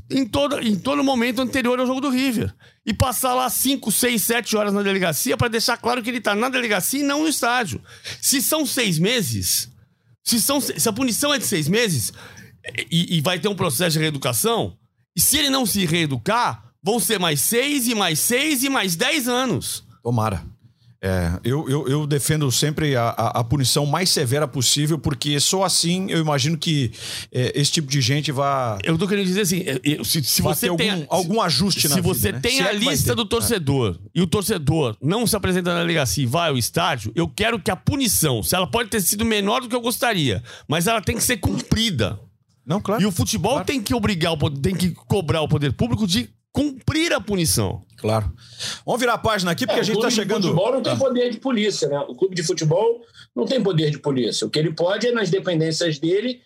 [0.10, 2.54] em todo, em todo momento anterior ao jogo do River.
[2.86, 6.36] E passar lá 5, 6, 7 horas na delegacia pra deixar claro que ele tá
[6.36, 7.82] na delegacia e não no estádio.
[8.22, 9.72] Se são seis meses,
[10.24, 12.12] se, são, se a punição é de seis meses
[12.90, 14.78] e, e vai ter um processo de reeducação,
[15.16, 18.96] e se ele não se reeducar, vão ser mais seis e mais seis e mais
[18.96, 19.84] dez anos.
[20.04, 20.44] Tomara.
[21.04, 25.64] É, eu, eu, eu defendo sempre a, a, a punição mais severa possível, porque só
[25.64, 26.92] assim eu imagino que
[27.32, 30.44] é, esse tipo de gente vá, Eu tô querendo dizer assim, é, é, se, se
[30.44, 32.08] você tem algum, a- ajuste se na vida.
[32.08, 32.40] você né?
[32.40, 35.80] tem Se a é vai lista do torcedor e o torcedor não se apresenta na
[35.80, 39.26] delegacia e vai ao estádio, eu quero que a punição, se ela pode ter sido
[39.26, 42.20] menor do que eu gostaria, mas ela tem que ser cumprida.
[42.64, 43.02] Não, claro.
[43.02, 43.66] E o futebol Claro.
[43.66, 47.84] tem que obrigar, tem que cobrar o poder público de cumprir a punição.
[47.98, 48.32] Claro.
[48.86, 50.42] Vamos virar a página aqui, porque É, a gente o tá clube chegando.
[50.42, 52.00] de futebol não tem Ah, poder de polícia, né?
[52.08, 53.02] O clube de futebol
[53.36, 54.46] não tem poder de polícia.
[54.46, 56.42] O que ele pode é, nas dependências dele,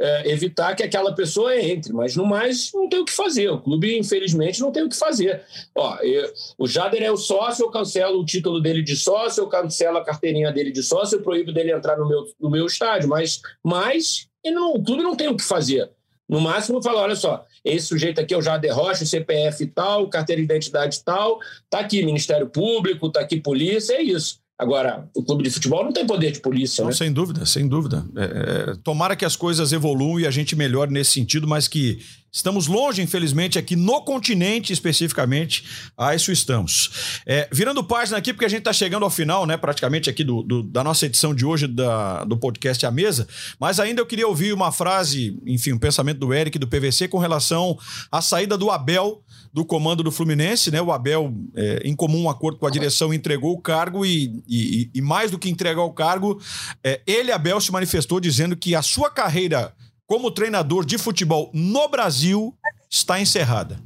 [0.00, 3.50] é, evitar que aquela pessoa entre, mas no mais não tem o que fazer.
[3.50, 5.42] O clube, infelizmente, não tem o que fazer.
[5.76, 9.48] Ó, eu- o Jader é o sócio, eu cancelo o título dele de sócio, eu
[9.48, 13.08] cancelo a carteirinha dele de sócio, eu proíbo dele entrar no meu, no meu estádio,
[13.10, 15.90] mas, mas ele não- o clube não tem o que fazer.
[16.30, 20.40] No máximo, fala: olha só, esse sujeito aqui é o Jader Rocha, CPF tal, carteira
[20.40, 24.38] de identidade tal, tá aqui Ministério Público, tá aqui polícia, é isso.
[24.56, 26.94] Agora, o clube de futebol não tem poder de polícia, Não, né?
[26.94, 28.04] sem dúvida, sem dúvida.
[28.14, 31.98] É, é, tomara que as coisas evoluam e a gente melhore nesse sentido, mas que
[32.32, 35.64] Estamos longe, infelizmente, aqui no continente especificamente.
[35.98, 37.22] A isso estamos.
[37.26, 39.56] É, virando página aqui, porque a gente está chegando ao final, né?
[39.56, 43.26] Praticamente aqui do, do, da nossa edição de hoje da, do podcast A Mesa.
[43.58, 47.18] Mas ainda eu queria ouvir uma frase, enfim, um pensamento do Eric do PVC com
[47.18, 47.76] relação
[48.12, 49.22] à saída do Abel
[49.52, 50.80] do comando do Fluminense, né?
[50.80, 55.02] O Abel, é, em comum acordo com a direção, entregou o cargo e, e, e
[55.02, 56.40] mais do que entregar o cargo,
[56.84, 59.74] é, ele, Abel, se manifestou dizendo que a sua carreira
[60.10, 62.52] como treinador de futebol no Brasil
[62.90, 63.78] está encerrada.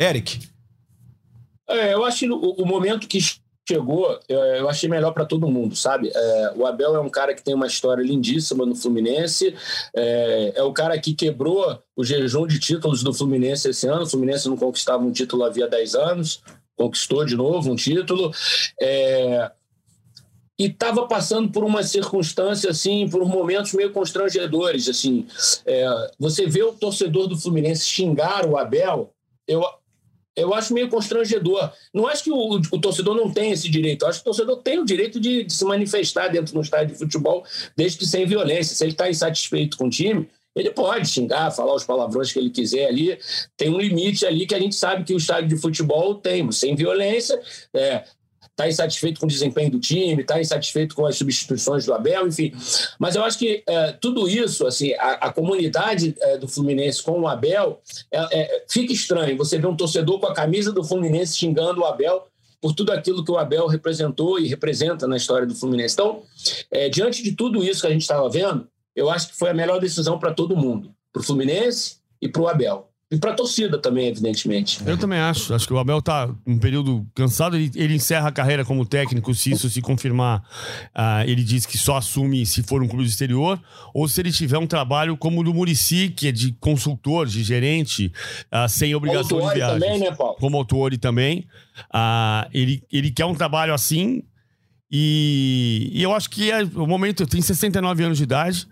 [0.00, 0.38] Eric.
[1.68, 3.18] É, eu acho que o, momento que
[3.68, 6.12] chegou, eu achei melhor para todo mundo, sabe?
[6.14, 9.52] É, o Abel é um cara que tem uma história lindíssima no Fluminense,
[9.96, 14.04] é, é, o cara que quebrou o jejum de títulos do Fluminense esse ano.
[14.04, 16.40] O Fluminense não conquistava um título havia 10 anos,
[16.76, 18.30] conquistou de novo um título.
[18.80, 19.50] É,
[20.58, 25.26] e estava passando por uma circunstância assim, por momentos meio constrangedores, assim.
[25.66, 29.12] É, você vê o torcedor do Fluminense xingar o Abel,
[29.46, 29.64] eu
[30.36, 31.72] eu acho meio constrangedor.
[31.92, 34.02] Não acho que o, o, torcedor não tem esse direito.
[34.04, 36.92] Eu acho que o torcedor tem o direito de, de se manifestar dentro do estádio
[36.92, 37.44] de futebol,
[37.76, 38.74] desde que sem violência.
[38.74, 42.50] Se ele está insatisfeito com o time, ele pode xingar, falar os palavrões que ele
[42.50, 43.16] quiser ali.
[43.56, 46.74] Tem um limite ali que a gente sabe que o estádio de futebol tem, sem
[46.74, 47.40] violência.
[47.72, 48.04] É,
[48.54, 52.52] está insatisfeito com o desempenho do time, está insatisfeito com as substituições do Abel, enfim.
[52.98, 57.20] Mas eu acho que é, tudo isso, assim, a, a comunidade é, do Fluminense com
[57.20, 57.80] o Abel,
[58.10, 59.36] é, é, fica estranho.
[59.36, 62.28] Você vê um torcedor com a camisa do Fluminense xingando o Abel
[62.60, 65.94] por tudo aquilo que o Abel representou e representa na história do Fluminense.
[65.94, 66.22] Então,
[66.70, 69.54] é, diante de tudo isso que a gente estava vendo, eu acho que foi a
[69.54, 72.88] melhor decisão para todo mundo, para o Fluminense e para o Abel.
[73.14, 74.80] E para a torcida também, evidentemente.
[74.84, 75.54] Eu também acho.
[75.54, 77.54] Acho que o Abel tá um período cansado.
[77.54, 80.40] Ele, ele encerra a carreira como técnico, se isso se confirmar.
[80.90, 83.60] Uh, ele diz que só assume se for um clube do exterior,
[83.94, 87.44] ou se ele tiver um trabalho como o do Murici, que é de consultor, de
[87.44, 88.12] gerente,
[88.52, 89.78] uh, sem obrigação de viagem.
[89.78, 90.34] também, né, Paulo?
[90.40, 91.46] Como autor também.
[91.94, 94.24] Uh, ele, ele quer um trabalho assim,
[94.90, 97.26] e, e, eu acho que é o momento.
[97.26, 98.68] Tem 69 anos de idade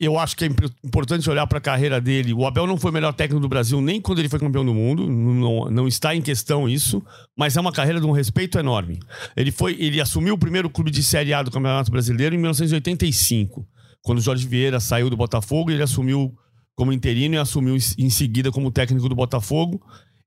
[0.00, 0.48] eu acho que é
[0.82, 2.34] importante olhar para a carreira dele.
[2.34, 4.74] O Abel não foi o melhor técnico do Brasil nem quando ele foi campeão do
[4.74, 7.02] mundo, não, não está em questão isso,
[7.36, 8.98] mas é uma carreira de um respeito enorme.
[9.36, 13.66] Ele foi, ele assumiu o primeiro clube de Série A do Campeonato Brasileiro em 1985,
[14.02, 16.34] quando Jorge Vieira saiu do Botafogo, ele assumiu
[16.74, 19.80] como interino e assumiu em seguida como técnico do Botafogo.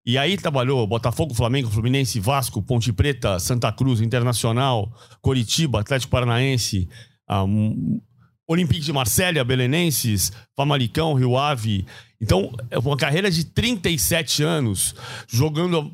[0.05, 4.89] E aí trabalhou Botafogo, Flamengo, Fluminense, Vasco, Ponte Preta, Santa Cruz, Internacional,
[5.22, 6.88] Coritiba, Atlético Paranaense,
[7.30, 7.99] um,
[8.48, 11.86] Olympique de Marselha, Belenenses, Famalicão, Rio Ave.
[12.20, 14.95] Então, é uma carreira de 37 anos,
[15.28, 15.91] jogando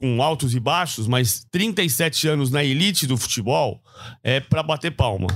[0.00, 3.80] com altos e baixos, mas 37 anos na elite do futebol
[4.22, 5.28] é para bater palma.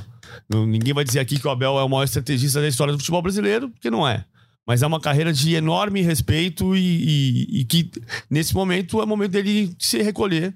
[0.49, 3.23] Ninguém vai dizer aqui que o Abel é o maior estrategista da história do futebol
[3.23, 4.25] brasileiro, porque não é.
[4.67, 7.91] Mas é uma carreira de enorme respeito e, e, e que,
[8.31, 10.55] nesse momento, é o momento dele se recolher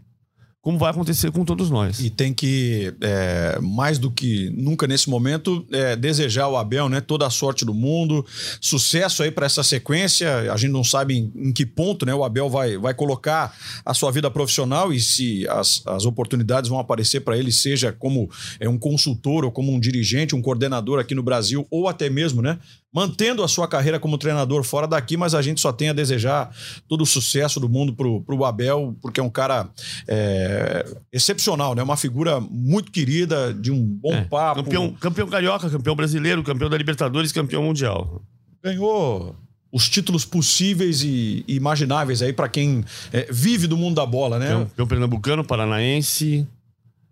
[0.66, 2.00] como vai acontecer com todos nós.
[2.00, 7.00] E tem que, é, mais do que nunca nesse momento, é, desejar ao Abel né,
[7.00, 8.26] toda a sorte do mundo,
[8.60, 10.52] sucesso aí para essa sequência.
[10.52, 13.94] A gente não sabe em, em, que ponto né, o Abel vai, vai colocar a
[13.94, 18.68] sua vida profissional e se as, as oportunidades vão aparecer para ele, seja como é,
[18.68, 22.58] um consultor ou como um dirigente, um coordenador aqui no Brasil, ou até mesmo né,
[22.96, 26.50] mantendo a sua carreira como treinador fora daqui, mas a gente só tem a desejar
[26.88, 29.68] todo o sucesso do mundo pro, pro Abel, porque é um cara
[30.08, 30.82] é,
[31.12, 31.82] excepcional, né?
[31.82, 34.62] Uma figura muito querida, de um bom é, papo.
[34.62, 38.22] Campeão, campeão carioca, campeão brasileiro, campeão da Libertadores, campeão mundial.
[38.64, 39.36] Ganhou
[39.70, 42.82] os títulos possíveis e imagináveis aí para quem
[43.12, 44.46] é, vive do mundo da bola, né?
[44.46, 46.48] Campeão, campeão pernambucano, paranaense,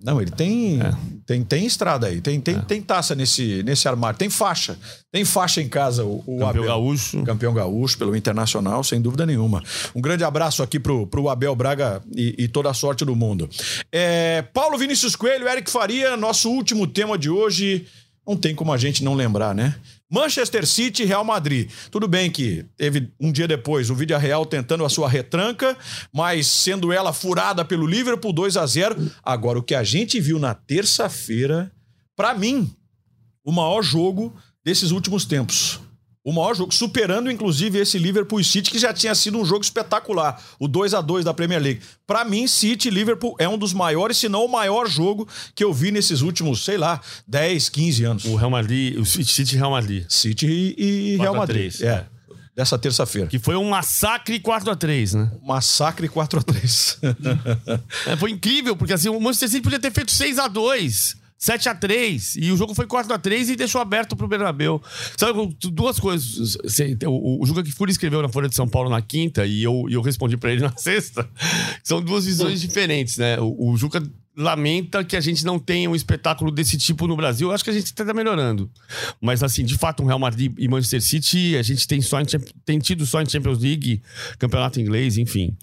[0.05, 0.93] não, ele tem, é.
[1.25, 2.61] tem, tem estrada aí, tem, tem, é.
[2.61, 4.77] tem taça nesse, nesse armário, tem faixa.
[5.11, 6.65] Tem faixa em casa, o, o Campeão Abel.
[6.65, 7.23] Gaúcho.
[7.23, 9.63] Campeão gaúcho pelo Internacional, sem dúvida nenhuma.
[9.95, 13.49] Um grande abraço aqui pro, pro Abel Braga e, e toda a sorte do mundo.
[13.91, 17.87] É, Paulo Vinícius Coelho, Eric Faria, nosso último tema de hoje.
[18.27, 19.75] Não tem como a gente não lembrar, né?
[20.15, 21.69] Manchester City e Real Madrid.
[21.91, 25.77] Tudo bem que teve um dia depois o Vídeo Real tentando a sua retranca,
[26.13, 29.11] mas sendo ela furada pelo Liverpool 2 a 0.
[29.25, 31.73] Agora o que a gente viu na terça-feira,
[32.15, 32.73] para mim,
[33.45, 34.33] o maior jogo
[34.65, 35.81] desses últimos tempos.
[36.25, 39.63] O maior jogo, superando inclusive esse Liverpool e City, que já tinha sido um jogo
[39.63, 41.83] espetacular, o 2 a 2 da Premier League.
[42.07, 45.63] Para mim, City e Liverpool é um dos maiores, se não o maior jogo que
[45.63, 46.99] eu vi nesses últimos, sei lá,
[47.29, 48.25] 10, 15 anos.
[48.25, 50.07] O Real Madrid, o City e Real Madrid.
[50.09, 51.75] City e, e Real Madrid.
[51.83, 51.87] É.
[51.87, 52.07] é.
[52.57, 53.29] Dessa terça-feira.
[53.29, 55.31] Que foi um massacre 4x3, né?
[55.43, 56.99] Um massacre 4x3.
[58.07, 61.17] é, foi incrível, porque assim, o Manchester City podia ter feito 6x2.
[61.45, 62.43] 7x3.
[62.43, 64.81] E o jogo foi 4x3 e deixou aberto pro Bernabeu.
[65.17, 66.57] Sabe, duas coisas.
[66.65, 69.87] Assim, o, o Juca Kifuri escreveu na Folha de São Paulo na quinta e eu,
[69.91, 71.29] eu respondi para ele na sexta.
[71.83, 73.39] São duas visões diferentes, né?
[73.41, 74.03] O, o Juca
[74.37, 77.49] lamenta que a gente não tenha um espetáculo desse tipo no Brasil.
[77.49, 78.71] Eu acho que a gente está melhorando.
[79.21, 82.27] Mas, assim, de fato, um Real Madrid e Manchester City, a gente tem, só em,
[82.65, 84.03] tem tido só em Champions League,
[84.39, 85.57] campeonato inglês, enfim.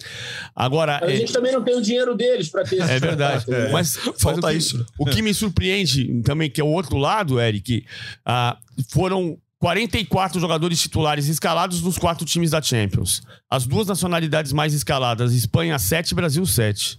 [0.55, 1.03] Agora.
[1.03, 1.17] a é...
[1.17, 3.45] gente também não tem o dinheiro deles para ter É verdade.
[3.53, 3.71] É.
[3.71, 4.85] Mas falta o que, isso.
[4.97, 7.85] O que me surpreende também, que é o outro lado, Eric,
[8.25, 8.57] uh,
[8.89, 13.21] foram 44 jogadores titulares escalados nos quatro times da Champions.
[13.47, 16.97] As duas nacionalidades mais escaladas, Espanha 7 Brasil 7.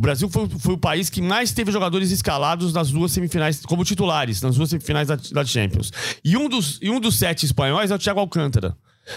[0.00, 3.84] O Brasil foi, foi, o país que mais teve jogadores escalados nas duas semifinais, como
[3.84, 5.92] titulares, nas duas semifinais da, da Champions.
[6.24, 8.74] E um, dos, e um dos sete espanhóis é o Thiago Alcântara,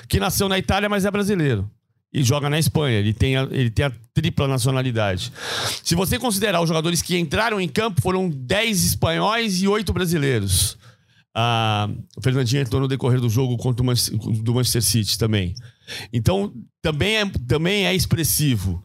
[0.09, 1.71] que nasceu na Itália, mas é brasileiro.
[2.13, 2.99] E joga na Espanha.
[2.99, 5.31] Ele tem, a, ele tem a tripla nacionalidade.
[5.81, 10.77] Se você considerar os jogadores que entraram em campo, foram 10 espanhóis e 8 brasileiros.
[11.33, 15.55] Ah, o Fernandinho entrou no decorrer do jogo contra o Manchester, do Manchester City também.
[16.11, 18.83] Então, também é, também é expressivo.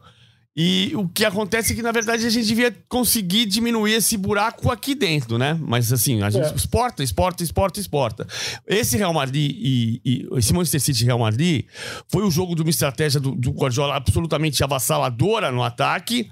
[0.61, 4.69] E o que acontece é que, na verdade, a gente devia conseguir diminuir esse buraco
[4.69, 5.57] aqui dentro, né?
[5.57, 6.53] Mas assim, a gente é.
[6.53, 8.27] exporta, exporta, exporta, exporta.
[8.67, 11.63] Esse Real Madrid e, e esse Manchester City Real Madrid
[12.09, 16.29] foi o jogo de uma estratégia do, do Guardiola absolutamente avassaladora no ataque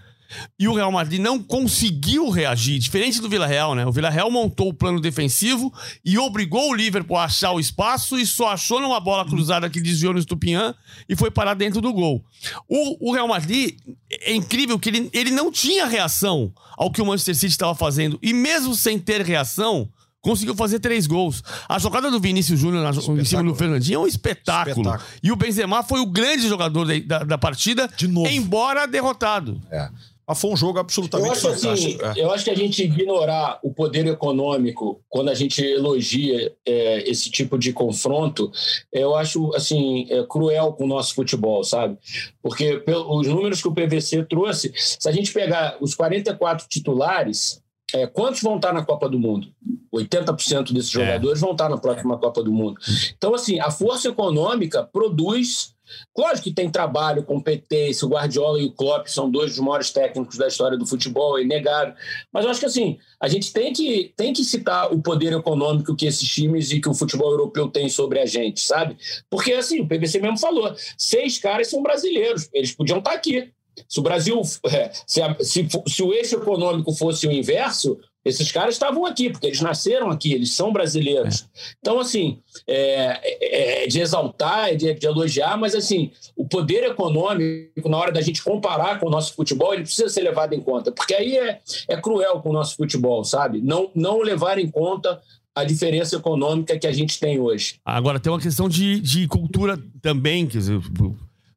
[0.60, 3.86] e o Real Madrid não conseguiu reagir, diferente do Vila Real, né?
[3.86, 5.74] O Vila Real montou o plano defensivo
[6.04, 9.82] e obrigou o Liverpool a achar o espaço e só achou numa bola cruzada que
[9.82, 10.74] desviou no Estupinhã
[11.08, 12.24] e foi parar dentro do gol.
[12.68, 13.78] O, o Real Madrid,
[14.22, 18.20] é incrível que ele, ele não tinha reação ao que o Manchester City estava fazendo.
[18.22, 19.90] E mesmo sem ter reação,
[20.22, 21.44] conseguiu fazer três gols.
[21.70, 24.82] A jogada do Vinícius Júnior em cima do Fernandinho é um espetáculo.
[24.82, 25.20] espetáculo.
[25.24, 27.90] E o Benzema foi o grande jogador da, da partida,
[28.30, 29.62] embora derrotado.
[29.72, 29.90] É.
[30.28, 32.06] Mas foi um jogo absolutamente eu acho assim, fantástico.
[32.06, 32.24] Assim, é.
[32.24, 37.32] Eu acho que a gente ignorar o poder econômico quando a gente elogia é, esse
[37.32, 38.52] tipo de confronto,
[38.92, 41.98] eu acho assim é, cruel com o nosso futebol, sabe?
[42.42, 47.62] Porque os números que o PVC trouxe, se a gente pegar os 44 titulares,
[47.94, 49.48] é, quantos vão estar na Copa do Mundo?
[49.94, 51.00] 80% desses é.
[51.00, 52.80] jogadores vão estar na próxima Copa do Mundo.
[53.18, 55.74] Então, assim, a força econômica produz
[56.18, 60.38] Lógico que tem trabalho, competência, o Guardiola e o Klopp são dois dos maiores técnicos
[60.38, 61.94] da história do futebol, é inegável.
[62.32, 65.96] Mas eu acho que assim, a gente tem que, tem que citar o poder econômico
[65.96, 68.98] que esses times e que o futebol europeu tem sobre a gente, sabe?
[69.30, 73.52] Porque assim, o PVC mesmo falou, seis caras são brasileiros, eles podiam estar aqui.
[73.88, 78.76] Se o Brasil, é, se, se, se, o eixo econômico fosse o inverso, esses caras
[78.76, 81.42] estavam aqui, porque eles nasceram aqui, eles são brasileiros.
[81.42, 81.46] É.
[81.80, 86.84] Então, assim, é, é, é de exaltar, é de, de, elogiar, mas, assim, o poder
[86.84, 90.62] econômico, na hora da gente comparar com o nosso futebol, ele precisa ser levado em
[90.62, 93.62] conta, porque aí é, é cruel com o nosso futebol, sabe?
[93.62, 95.22] Não, não levar em conta
[95.56, 97.80] a diferença econômica que a gente tem hoje.
[97.84, 100.80] Agora, tem uma questão de, de cultura também, quer dizer,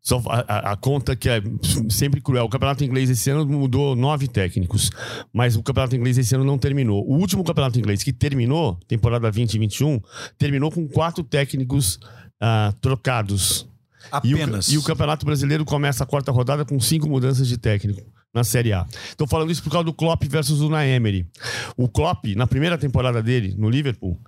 [0.02, 1.42] só a, a, conta que é
[1.90, 2.44] sempre cruel.
[2.44, 4.90] O campeonato inglês esse ano mudou nove técnicos,
[5.32, 7.06] mas o campeonato inglês esse ano não terminou.
[7.06, 10.00] O último campeonato inglês que terminou, temporada 2021,
[10.38, 11.96] terminou com quatro técnicos
[12.42, 13.68] uh, trocados.
[14.10, 14.68] Apenas.
[14.68, 18.02] E o, e o, campeonato brasileiro começa a quarta rodada com cinco mudanças de técnico
[18.32, 18.86] na Série A.
[19.10, 21.26] Estou falando isso por causa do Klopp versus o Naemery.
[21.76, 24.18] O Klopp, na primeira temporada dele no Liverpool,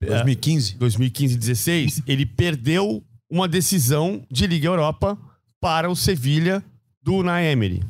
[0.00, 3.02] 2015, 2015 16, ele perdeu
[3.34, 5.18] uma decisão de Liga Europa
[5.60, 6.62] para o Sevilha
[7.02, 7.82] do Naemery.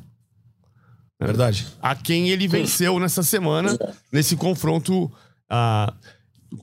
[1.21, 1.67] É verdade.
[1.83, 3.79] A quem ele venceu nessa semana,
[4.11, 5.05] nesse confronto.
[5.05, 5.93] Uh,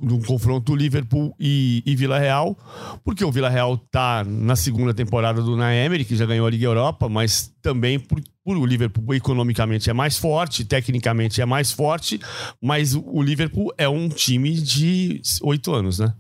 [0.02, 2.58] no confronto Liverpool e, e Vila Real,
[3.04, 6.66] porque o Vila Real tá na segunda temporada do Naemery, que já ganhou a Liga
[6.66, 12.22] Europa, mas também por, por o Liverpool economicamente é mais forte, tecnicamente é mais forte,
[12.62, 16.14] mas o Liverpool é um time de oito anos, né?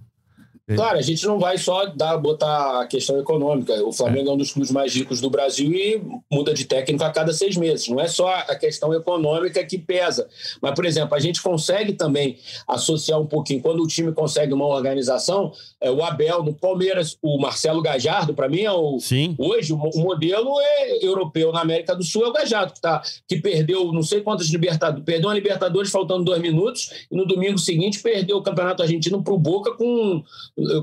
[0.71, 0.75] É.
[0.75, 3.73] Claro, a gente não vai só dar, botar a questão econômica.
[3.83, 4.31] O Flamengo é.
[4.31, 6.01] é um dos clubes mais ricos do Brasil e
[6.31, 7.87] muda de técnico a cada seis meses.
[7.87, 10.27] Não é só a questão econômica que pesa.
[10.61, 13.61] Mas, por exemplo, a gente consegue também associar um pouquinho.
[13.61, 18.47] Quando o time consegue uma organização, é, o Abel no Palmeiras, o Marcelo Gajardo, para
[18.47, 18.99] mim, é o.
[18.99, 19.35] Sim.
[19.37, 23.37] Hoje, o, modelo é europeu na América do Sul, é o Gajardo, que, tá, que
[23.37, 25.03] perdeu não sei quantas Libertadores.
[25.03, 29.33] Perdeu a Libertadores faltando dois minutos e no domingo seguinte perdeu o Campeonato Argentino para
[29.33, 30.23] o Boca com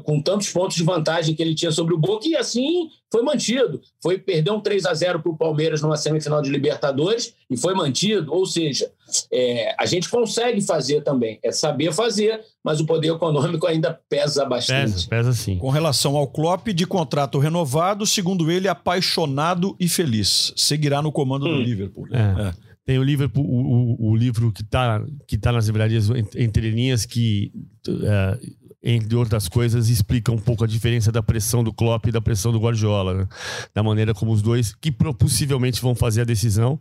[0.05, 3.81] com tantos pontos de vantagem que ele tinha sobre o Boca, e assim foi mantido.
[4.03, 7.75] Foi perder um 3 a 0 para o Palmeiras numa semifinal de Libertadores e foi
[7.75, 8.33] mantido.
[8.33, 8.91] Ou seja,
[9.33, 14.45] é, a gente consegue fazer também, é saber fazer, mas o poder econômico ainda pesa
[14.45, 14.93] bastante.
[14.93, 15.57] Pesa, pesa sim.
[15.59, 20.53] Com relação ao Klopp, de contrato renovado, segundo ele, apaixonado e feliz.
[20.57, 21.57] Seguirá no comando hum.
[21.57, 22.07] do Liverpool.
[22.13, 22.49] É.
[22.49, 22.69] É.
[22.89, 27.05] Tem o, Liverpool, o, o, o livro que está que tá nas livrarias entre linhas,
[27.05, 27.53] que,
[27.87, 28.39] uh,
[28.83, 32.53] entre outras coisas, explica um pouco a diferença da pressão do Klopp e da pressão
[32.53, 33.15] do Guardiola.
[33.15, 33.29] Né?
[33.75, 36.81] Da maneira como os dois, que possivelmente vão fazer a decisão,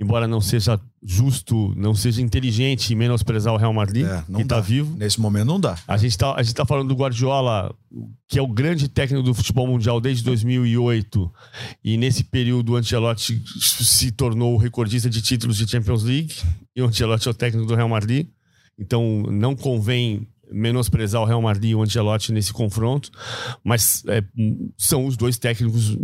[0.00, 4.96] embora não seja justo, não seja inteligente menosprezar o Real Madrid, é, que está vivo.
[4.96, 5.78] Nesse momento não dá.
[5.86, 7.74] A gente está tá falando do Guardiola,
[8.26, 11.32] que é o grande técnico do futebol mundial desde 2008,
[11.84, 16.34] e nesse período o Ancelotti se tornou o recordista de títulos de Champions League,
[16.74, 18.26] e o Ancelotti é o técnico do Real Madrid.
[18.76, 23.10] Então não convém menosprezar o Real Madrid e o Ancelotti nesse confronto,
[23.62, 24.22] mas é,
[24.78, 25.96] são os dois técnicos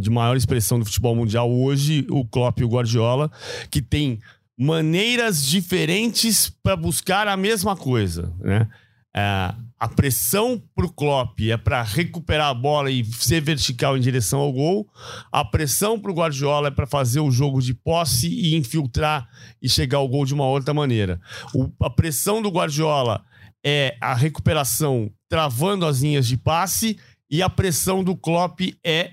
[0.00, 3.30] de maior expressão do futebol mundial hoje, o Klopp e o Guardiola,
[3.70, 4.18] que têm
[4.58, 8.68] maneiras diferentes para buscar a mesma coisa, né?
[9.14, 14.00] É, a pressão para o Klopp é para recuperar a bola e ser vertical em
[14.00, 14.88] direção ao gol.
[15.30, 19.28] A pressão para o Guardiola é para fazer o jogo de posse e infiltrar
[19.62, 21.20] e chegar ao gol de uma outra maneira.
[21.54, 23.24] O, a pressão do Guardiola
[23.68, 26.96] é a recuperação travando as linhas de passe
[27.30, 29.10] e a pressão do Klopp é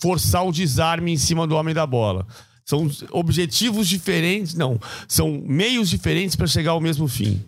[0.00, 2.26] forçar o desarme em cima do homem da bola.
[2.64, 4.78] São objetivos diferentes, não,
[5.08, 7.42] são meios diferentes para chegar ao mesmo fim.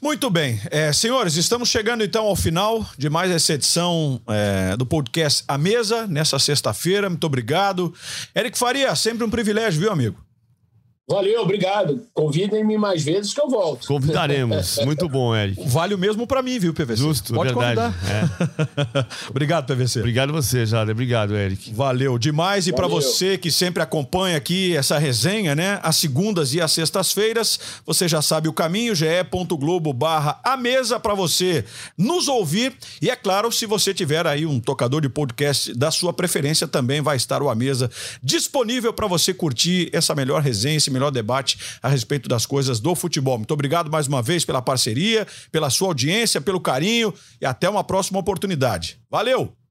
[0.00, 0.60] Muito bem.
[0.70, 5.58] É, senhores, estamos chegando então ao final de mais essa edição é, do podcast A
[5.58, 7.08] Mesa, nessa sexta-feira.
[7.08, 7.92] Muito obrigado.
[8.34, 10.25] Eric Faria, sempre um privilégio, viu, amigo?
[11.08, 12.04] Valeu, obrigado.
[12.12, 13.86] Convidem-me mais vezes que eu volto.
[13.86, 14.78] Convidaremos.
[14.84, 15.62] Muito bom, Eric.
[15.68, 16.96] Vale o mesmo para mim, viu, PVC?
[16.96, 17.94] Justo, Pode verdade.
[18.08, 19.06] É.
[19.30, 20.00] obrigado, PVC.
[20.00, 20.90] Obrigado você, Jada.
[20.90, 21.72] Obrigado, Eric.
[21.72, 22.66] Valeu demais.
[22.66, 25.78] E para você que sempre acompanha aqui essa resenha, né?
[25.80, 31.14] As segundas e as sextas-feiras, você já sabe o caminho, ge.globo barra a mesa para
[31.14, 31.64] você
[31.96, 32.74] nos ouvir.
[33.00, 37.00] E é claro, se você tiver aí um tocador de podcast da sua preferência, também
[37.00, 37.88] vai estar o A Mesa
[38.20, 42.94] disponível para você curtir essa melhor resenha, esse melhor debate a respeito das coisas do
[42.94, 43.38] futebol.
[43.38, 47.84] Muito obrigado mais uma vez pela parceria, pela sua audiência, pelo carinho e até uma
[47.84, 48.98] próxima oportunidade.
[49.10, 49.65] Valeu!